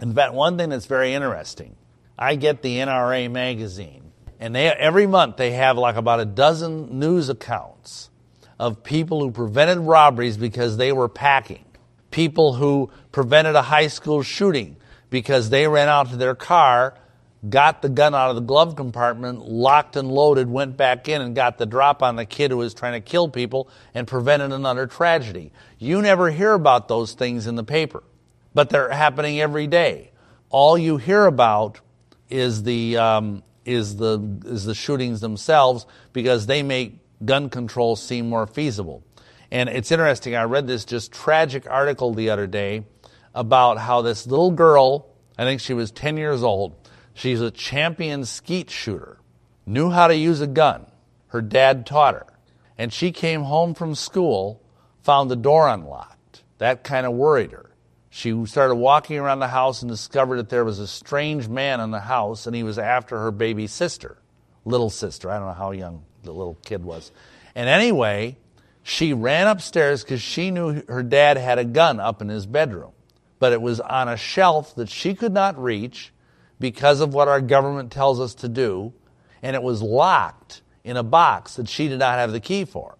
In 0.00 0.14
fact, 0.14 0.32
one 0.32 0.56
thing 0.56 0.70
that's 0.70 0.86
very 0.86 1.12
interesting, 1.12 1.76
I 2.18 2.36
get 2.36 2.62
the 2.62 2.78
NRA 2.78 3.30
magazine, 3.30 4.12
and 4.40 4.54
they, 4.54 4.68
every 4.68 5.06
month 5.06 5.36
they 5.36 5.52
have 5.52 5.76
like 5.76 5.96
about 5.96 6.20
a 6.20 6.24
dozen 6.24 6.98
news 6.98 7.28
accounts 7.28 8.10
of 8.58 8.82
people 8.82 9.20
who 9.20 9.30
prevented 9.30 9.78
robberies 9.78 10.36
because 10.36 10.76
they 10.76 10.92
were 10.92 11.08
packing 11.08 11.63
people 12.14 12.54
who 12.54 12.88
prevented 13.10 13.56
a 13.56 13.62
high 13.62 13.88
school 13.88 14.22
shooting 14.22 14.76
because 15.10 15.50
they 15.50 15.66
ran 15.66 15.88
out 15.88 16.08
to 16.10 16.16
their 16.16 16.36
car 16.36 16.94
got 17.50 17.82
the 17.82 17.88
gun 17.88 18.14
out 18.14 18.30
of 18.30 18.36
the 18.36 18.42
glove 18.42 18.76
compartment, 18.76 19.48
locked 19.48 19.96
and 19.96 20.10
loaded, 20.10 20.48
went 20.48 20.76
back 20.76 21.08
in 21.08 21.20
and 21.20 21.34
got 21.34 21.58
the 21.58 21.66
drop 21.66 22.04
on 22.04 22.14
the 22.14 22.24
kid 22.24 22.52
who 22.52 22.56
was 22.56 22.72
trying 22.72 22.92
to 22.92 23.00
kill 23.00 23.28
people 23.28 23.68
and 23.94 24.06
prevented 24.06 24.52
another 24.52 24.86
tragedy. 24.86 25.50
You 25.78 26.00
never 26.00 26.30
hear 26.30 26.52
about 26.52 26.86
those 26.86 27.14
things 27.14 27.48
in 27.48 27.56
the 27.56 27.64
paper, 27.64 28.04
but 28.54 28.70
they're 28.70 28.90
happening 28.90 29.40
every 29.40 29.66
day. 29.66 30.12
All 30.50 30.78
you 30.78 30.96
hear 30.96 31.26
about 31.26 31.80
is 32.30 32.62
the 32.62 32.96
um, 32.96 33.42
is 33.64 33.96
the 33.96 34.38
is 34.46 34.64
the 34.64 34.74
shootings 34.74 35.20
themselves 35.20 35.84
because 36.12 36.46
they 36.46 36.62
make 36.62 37.00
gun 37.24 37.50
control 37.50 37.96
seem 37.96 38.28
more 38.28 38.46
feasible. 38.46 39.02
And 39.54 39.68
it's 39.68 39.92
interesting. 39.92 40.34
I 40.34 40.42
read 40.42 40.66
this 40.66 40.84
just 40.84 41.12
tragic 41.12 41.70
article 41.70 42.12
the 42.12 42.30
other 42.30 42.48
day 42.48 42.86
about 43.36 43.78
how 43.78 44.02
this 44.02 44.26
little 44.26 44.50
girl, 44.50 45.06
I 45.38 45.44
think 45.44 45.60
she 45.60 45.74
was 45.74 45.92
10 45.92 46.16
years 46.16 46.42
old, 46.42 46.74
she's 47.14 47.40
a 47.40 47.52
champion 47.52 48.24
skeet 48.24 48.68
shooter, 48.68 49.18
knew 49.64 49.90
how 49.90 50.08
to 50.08 50.16
use 50.16 50.40
a 50.40 50.48
gun. 50.48 50.86
Her 51.28 51.40
dad 51.40 51.86
taught 51.86 52.14
her. 52.14 52.26
And 52.76 52.92
she 52.92 53.12
came 53.12 53.42
home 53.42 53.74
from 53.74 53.94
school, 53.94 54.60
found 55.02 55.30
the 55.30 55.36
door 55.36 55.68
unlocked. 55.68 56.42
That 56.58 56.82
kind 56.82 57.06
of 57.06 57.12
worried 57.12 57.52
her. 57.52 57.70
She 58.10 58.46
started 58.46 58.74
walking 58.74 59.18
around 59.18 59.38
the 59.38 59.46
house 59.46 59.82
and 59.82 59.88
discovered 59.88 60.38
that 60.38 60.48
there 60.48 60.64
was 60.64 60.80
a 60.80 60.88
strange 60.88 61.46
man 61.46 61.78
in 61.78 61.92
the 61.92 62.00
house 62.00 62.48
and 62.48 62.56
he 62.56 62.64
was 62.64 62.76
after 62.76 63.20
her 63.20 63.30
baby 63.30 63.68
sister, 63.68 64.18
little 64.64 64.90
sister. 64.90 65.30
I 65.30 65.38
don't 65.38 65.46
know 65.46 65.54
how 65.54 65.70
young 65.70 66.02
the 66.24 66.32
little 66.32 66.58
kid 66.64 66.82
was. 66.82 67.12
And 67.54 67.68
anyway, 67.68 68.36
she 68.84 69.12
ran 69.12 69.48
upstairs 69.48 70.04
because 70.04 70.22
she 70.22 70.52
knew 70.52 70.84
her 70.86 71.02
dad 71.02 71.36
had 71.36 71.58
a 71.58 71.64
gun 71.64 71.98
up 71.98 72.22
in 72.22 72.28
his 72.28 72.46
bedroom 72.46 72.92
but 73.44 73.52
it 73.52 73.60
was 73.60 73.78
on 73.78 74.08
a 74.08 74.16
shelf 74.16 74.74
that 74.74 74.88
she 74.88 75.14
could 75.14 75.34
not 75.34 75.62
reach 75.62 76.14
because 76.58 77.00
of 77.00 77.12
what 77.12 77.28
our 77.28 77.42
government 77.42 77.92
tells 77.92 78.18
us 78.18 78.34
to 78.34 78.48
do, 78.48 78.90
and 79.42 79.54
it 79.54 79.62
was 79.62 79.82
locked 79.82 80.62
in 80.82 80.96
a 80.96 81.02
box 81.02 81.56
that 81.56 81.68
she 81.68 81.88
did 81.88 81.98
not 81.98 82.18
have 82.18 82.32
the 82.32 82.40
key 82.40 82.64
for. 82.64 82.96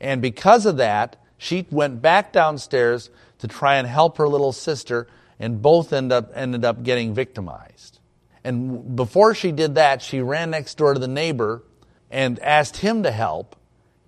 And 0.00 0.22
because 0.22 0.66
of 0.66 0.76
that, 0.76 1.16
she 1.36 1.66
went 1.72 2.00
back 2.00 2.32
downstairs 2.32 3.10
to 3.38 3.48
try 3.48 3.76
and 3.76 3.88
help 3.88 4.18
her 4.18 4.28
little 4.28 4.52
sister, 4.52 5.08
and 5.40 5.60
both 5.60 5.92
end 5.92 6.12
up, 6.12 6.30
ended 6.32 6.64
up 6.64 6.84
getting 6.84 7.12
victimized. 7.12 7.98
And 8.44 8.94
before 8.94 9.34
she 9.34 9.50
did 9.50 9.74
that, 9.74 10.00
she 10.00 10.20
ran 10.20 10.50
next 10.50 10.76
door 10.76 10.94
to 10.94 11.00
the 11.00 11.08
neighbor 11.08 11.64
and 12.08 12.38
asked 12.38 12.76
him 12.76 13.02
to 13.02 13.10
help, 13.10 13.56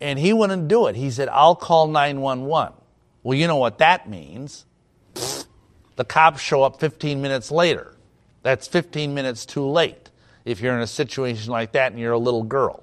and 0.00 0.18
he 0.18 0.32
wouldn't 0.32 0.68
do 0.68 0.86
it. 0.86 0.96
He 0.96 1.10
said, 1.10 1.28
I'll 1.28 1.54
call 1.54 1.88
911. 1.88 2.74
Well, 3.22 3.36
you 3.36 3.46
know 3.46 3.56
what 3.56 3.78
that 3.78 4.08
means. 4.08 4.64
The 5.96 6.04
cops 6.04 6.40
show 6.40 6.62
up 6.62 6.80
15 6.80 7.20
minutes 7.20 7.50
later. 7.50 7.94
That's 8.42 8.66
15 8.66 9.12
minutes 9.12 9.44
too 9.44 9.66
late 9.66 10.10
if 10.44 10.60
you're 10.60 10.74
in 10.74 10.80
a 10.80 10.86
situation 10.86 11.52
like 11.52 11.72
that 11.72 11.92
and 11.92 12.00
you're 12.00 12.12
a 12.12 12.18
little 12.18 12.42
girl. 12.42 12.82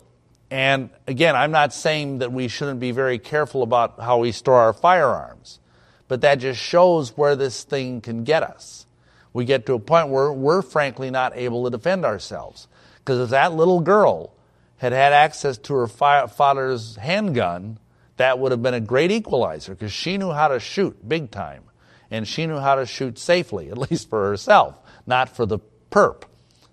And 0.51 0.91
again, 1.07 1.35
I'm 1.35 1.51
not 1.51 1.73
saying 1.73 2.19
that 2.19 2.31
we 2.31 2.47
shouldn't 2.47 2.79
be 2.79 2.91
very 2.91 3.19
careful 3.19 3.63
about 3.63 3.99
how 3.99 4.19
we 4.19 4.31
store 4.31 4.59
our 4.59 4.73
firearms, 4.73 5.59
but 6.07 6.21
that 6.21 6.35
just 6.35 6.61
shows 6.61 7.17
where 7.17 7.35
this 7.35 7.63
thing 7.63 8.01
can 8.01 8.23
get 8.23 8.43
us. 8.43 8.85
We 9.33 9.45
get 9.45 9.65
to 9.65 9.73
a 9.73 9.79
point 9.79 10.09
where 10.09 10.31
we're 10.31 10.61
frankly 10.61 11.09
not 11.09 11.35
able 11.35 11.65
to 11.65 11.69
defend 11.69 12.05
ourselves. 12.05 12.67
Because 12.99 13.19
if 13.19 13.29
that 13.31 13.53
little 13.53 13.79
girl 13.79 14.33
had 14.77 14.93
had 14.93 15.13
access 15.13 15.57
to 15.57 15.73
her 15.73 15.87
father's 15.87 16.95
handgun, 16.97 17.79
that 18.17 18.39
would 18.39 18.51
have 18.51 18.61
been 18.61 18.73
a 18.73 18.79
great 18.79 19.11
equalizer 19.11 19.73
because 19.73 19.93
she 19.93 20.17
knew 20.17 20.31
how 20.31 20.47
to 20.47 20.59
shoot 20.59 21.07
big 21.07 21.31
time 21.31 21.63
and 22.09 22.27
she 22.27 22.45
knew 22.45 22.57
how 22.57 22.75
to 22.75 22.85
shoot 22.85 23.17
safely, 23.19 23.69
at 23.71 23.77
least 23.77 24.09
for 24.09 24.27
herself, 24.27 24.75
not 25.05 25.29
for 25.29 25.45
the 25.45 25.59
perp. 25.91 26.23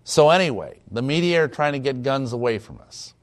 So, 0.05 0.31
anyway, 0.31 0.81
the 0.91 1.03
media 1.03 1.45
are 1.45 1.49
trying 1.49 1.73
to 1.73 1.79
get 1.79 2.03
guns 2.03 2.33
away 2.33 2.59
from 2.59 2.81
us. 2.81 3.15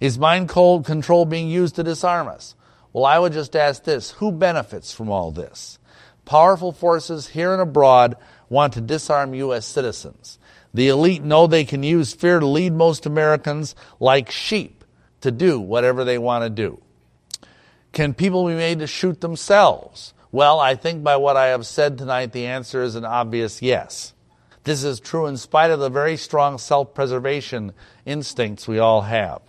Is 0.00 0.18
mind 0.18 0.48
control 0.48 1.26
being 1.26 1.48
used 1.48 1.76
to 1.76 1.82
disarm 1.82 2.28
us? 2.28 2.54
Well, 2.92 3.04
I 3.04 3.18
would 3.18 3.34
just 3.34 3.54
ask 3.54 3.84
this 3.84 4.12
who 4.12 4.32
benefits 4.32 4.92
from 4.92 5.10
all 5.10 5.30
this? 5.30 5.78
Powerful 6.24 6.72
forces 6.72 7.28
here 7.28 7.52
and 7.52 7.60
abroad 7.60 8.16
want 8.48 8.72
to 8.74 8.80
disarm 8.80 9.34
U.S. 9.34 9.66
citizens. 9.66 10.38
The 10.72 10.88
elite 10.88 11.22
know 11.22 11.46
they 11.46 11.64
can 11.64 11.82
use 11.82 12.12
fear 12.12 12.38
to 12.38 12.46
lead 12.46 12.72
most 12.72 13.06
Americans 13.06 13.74
like 13.98 14.30
sheep 14.30 14.84
to 15.20 15.30
do 15.30 15.60
whatever 15.60 16.04
they 16.04 16.18
want 16.18 16.44
to 16.44 16.50
do. 16.50 16.80
Can 17.92 18.14
people 18.14 18.46
be 18.46 18.54
made 18.54 18.78
to 18.78 18.86
shoot 18.86 19.20
themselves? 19.20 20.14
Well, 20.32 20.60
I 20.60 20.76
think 20.76 21.02
by 21.02 21.16
what 21.16 21.36
I 21.36 21.46
have 21.46 21.66
said 21.66 21.98
tonight, 21.98 22.32
the 22.32 22.46
answer 22.46 22.82
is 22.82 22.94
an 22.94 23.04
obvious 23.04 23.60
yes. 23.60 24.14
This 24.62 24.84
is 24.84 25.00
true 25.00 25.26
in 25.26 25.36
spite 25.36 25.70
of 25.70 25.80
the 25.80 25.88
very 25.88 26.16
strong 26.16 26.58
self 26.58 26.94
preservation 26.94 27.72
instincts 28.06 28.68
we 28.68 28.78
all 28.78 29.02
have. 29.02 29.40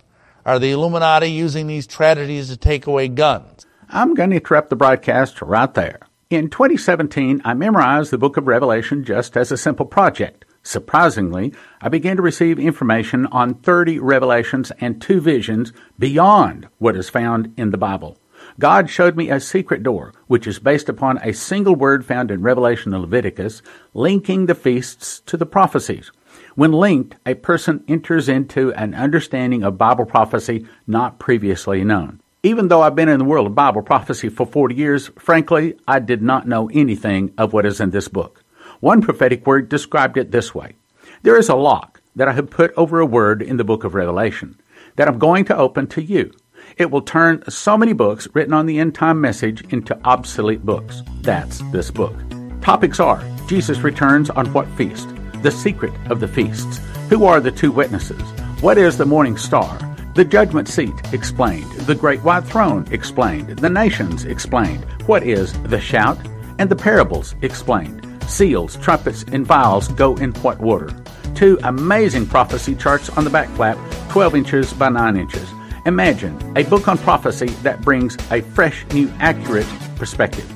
Are 0.44 0.58
the 0.58 0.72
Illuminati 0.72 1.30
using 1.30 1.68
these 1.68 1.86
tragedies 1.86 2.48
to 2.48 2.56
take 2.56 2.88
away 2.88 3.06
guns? 3.06 3.64
I'm 3.88 4.14
going 4.14 4.30
to 4.30 4.36
interrupt 4.36 4.70
the 4.70 4.76
broadcast 4.76 5.40
right 5.40 5.72
there. 5.72 6.00
In 6.30 6.48
2017, 6.48 7.42
I 7.44 7.54
memorized 7.54 8.10
the 8.10 8.18
book 8.18 8.36
of 8.36 8.48
Revelation 8.48 9.04
just 9.04 9.36
as 9.36 9.52
a 9.52 9.56
simple 9.56 9.86
project. 9.86 10.41
Surprisingly, 10.62 11.52
I 11.80 11.88
began 11.88 12.16
to 12.16 12.22
receive 12.22 12.58
information 12.58 13.26
on 13.26 13.54
30 13.54 13.98
revelations 13.98 14.70
and 14.80 15.00
two 15.00 15.20
visions 15.20 15.72
beyond 15.98 16.68
what 16.78 16.96
is 16.96 17.08
found 17.08 17.52
in 17.56 17.70
the 17.70 17.78
Bible. 17.78 18.16
God 18.58 18.90
showed 18.90 19.16
me 19.16 19.30
a 19.30 19.40
secret 19.40 19.82
door, 19.82 20.12
which 20.26 20.46
is 20.46 20.58
based 20.58 20.88
upon 20.88 21.18
a 21.18 21.32
single 21.32 21.74
word 21.74 22.04
found 22.04 22.30
in 22.30 22.42
Revelation 22.42 22.92
and 22.92 23.02
Leviticus, 23.02 23.62
linking 23.94 24.46
the 24.46 24.54
feasts 24.54 25.20
to 25.26 25.36
the 25.36 25.46
prophecies. 25.46 26.10
When 26.54 26.72
linked, 26.72 27.16
a 27.24 27.34
person 27.34 27.84
enters 27.88 28.28
into 28.28 28.72
an 28.74 28.94
understanding 28.94 29.62
of 29.62 29.78
Bible 29.78 30.04
prophecy 30.04 30.66
not 30.86 31.18
previously 31.18 31.82
known. 31.84 32.20
Even 32.42 32.68
though 32.68 32.82
I've 32.82 32.96
been 32.96 33.08
in 33.08 33.18
the 33.18 33.24
world 33.24 33.46
of 33.46 33.54
Bible 33.54 33.82
prophecy 33.82 34.28
for 34.28 34.46
40 34.46 34.74
years, 34.74 35.10
frankly, 35.18 35.76
I 35.86 36.00
did 36.00 36.22
not 36.22 36.48
know 36.48 36.68
anything 36.72 37.32
of 37.38 37.52
what 37.52 37.66
is 37.66 37.80
in 37.80 37.90
this 37.90 38.08
book. 38.08 38.41
One 38.82 39.00
prophetic 39.00 39.46
word 39.46 39.68
described 39.68 40.16
it 40.16 40.32
this 40.32 40.56
way 40.56 40.74
There 41.22 41.38
is 41.38 41.48
a 41.48 41.54
lock 41.54 42.02
that 42.16 42.26
I 42.26 42.32
have 42.32 42.50
put 42.50 42.74
over 42.76 42.98
a 42.98 43.06
word 43.06 43.40
in 43.40 43.56
the 43.56 43.62
book 43.62 43.84
of 43.84 43.94
Revelation 43.94 44.60
that 44.96 45.06
I'm 45.06 45.20
going 45.20 45.44
to 45.44 45.56
open 45.56 45.86
to 45.86 46.02
you. 46.02 46.32
It 46.76 46.90
will 46.90 47.00
turn 47.00 47.48
so 47.48 47.78
many 47.78 47.92
books 47.92 48.26
written 48.34 48.52
on 48.52 48.66
the 48.66 48.80
end 48.80 48.96
time 48.96 49.20
message 49.20 49.72
into 49.72 49.96
obsolete 50.04 50.66
books. 50.66 51.04
That's 51.20 51.60
this 51.70 51.92
book. 51.92 52.16
Topics 52.60 52.98
are 52.98 53.24
Jesus 53.46 53.78
returns 53.82 54.30
on 54.30 54.52
what 54.52 54.66
feast? 54.70 55.08
The 55.44 55.52
secret 55.52 55.94
of 56.10 56.18
the 56.18 56.26
feasts. 56.26 56.78
Who 57.08 57.24
are 57.24 57.38
the 57.38 57.52
two 57.52 57.70
witnesses? 57.70 58.20
What 58.62 58.78
is 58.78 58.98
the 58.98 59.06
morning 59.06 59.36
star? 59.36 59.78
The 60.16 60.24
judgment 60.24 60.66
seat 60.66 61.12
explained. 61.12 61.70
The 61.86 61.94
great 61.94 62.24
white 62.24 62.46
throne 62.46 62.88
explained. 62.90 63.60
The 63.60 63.70
nations 63.70 64.24
explained. 64.24 64.84
What 65.06 65.22
is 65.22 65.52
the 65.62 65.80
shout? 65.80 66.18
And 66.58 66.68
the 66.68 66.74
parables 66.74 67.36
explained. 67.42 68.11
Seals, 68.32 68.76
trumpets, 68.78 69.24
and 69.24 69.46
vials 69.46 69.88
go 69.88 70.16
in 70.16 70.32
what 70.36 70.58
order? 70.58 70.90
Two 71.34 71.58
amazing 71.64 72.26
prophecy 72.26 72.74
charts 72.74 73.10
on 73.10 73.24
the 73.24 73.30
back 73.30 73.46
flap, 73.50 73.76
12 74.08 74.34
inches 74.34 74.72
by 74.72 74.88
9 74.88 75.18
inches. 75.18 75.46
Imagine 75.84 76.56
a 76.56 76.62
book 76.64 76.88
on 76.88 76.96
prophecy 76.96 77.48
that 77.62 77.82
brings 77.82 78.16
a 78.30 78.40
fresh, 78.40 78.86
new, 78.94 79.12
accurate 79.20 79.66
perspective. 79.96 80.50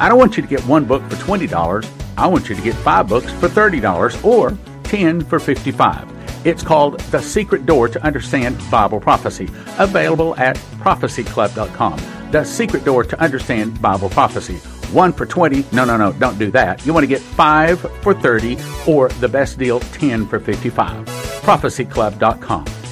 I 0.00 0.08
don't 0.08 0.18
want 0.18 0.36
you 0.36 0.42
to 0.42 0.48
get 0.48 0.60
one 0.66 0.86
book 0.86 1.02
for 1.04 1.14
$20. 1.14 1.88
I 2.18 2.26
want 2.26 2.48
you 2.48 2.56
to 2.56 2.62
get 2.62 2.74
five 2.74 3.08
books 3.08 3.30
for 3.34 3.48
$30 3.48 4.24
or 4.24 4.58
10 4.82 5.20
for 5.20 5.38
55. 5.38 6.44
It's 6.44 6.64
called 6.64 6.98
The 6.98 7.22
Secret 7.22 7.64
Door 7.64 7.90
to 7.90 8.04
Understand 8.04 8.58
Bible 8.72 9.00
Prophecy, 9.00 9.48
available 9.78 10.34
at 10.34 10.56
prophecyclub.com. 10.80 12.30
The 12.32 12.42
Secret 12.42 12.84
Door 12.84 13.04
to 13.04 13.20
Understand 13.20 13.80
Bible 13.80 14.10
Prophecy. 14.10 14.60
One 14.92 15.12
for 15.12 15.26
20. 15.26 15.64
No, 15.72 15.84
no, 15.84 15.96
no, 15.96 16.12
don't 16.12 16.38
do 16.38 16.50
that. 16.50 16.84
You 16.84 16.92
want 16.92 17.04
to 17.04 17.08
get 17.08 17.20
five 17.20 17.80
for 18.02 18.14
30 18.14 18.58
or 18.86 19.08
the 19.20 19.28
best 19.28 19.58
deal, 19.58 19.80
10 19.80 20.26
for 20.26 20.38
55. 20.38 21.06
prophecyclub.com. 21.42 22.83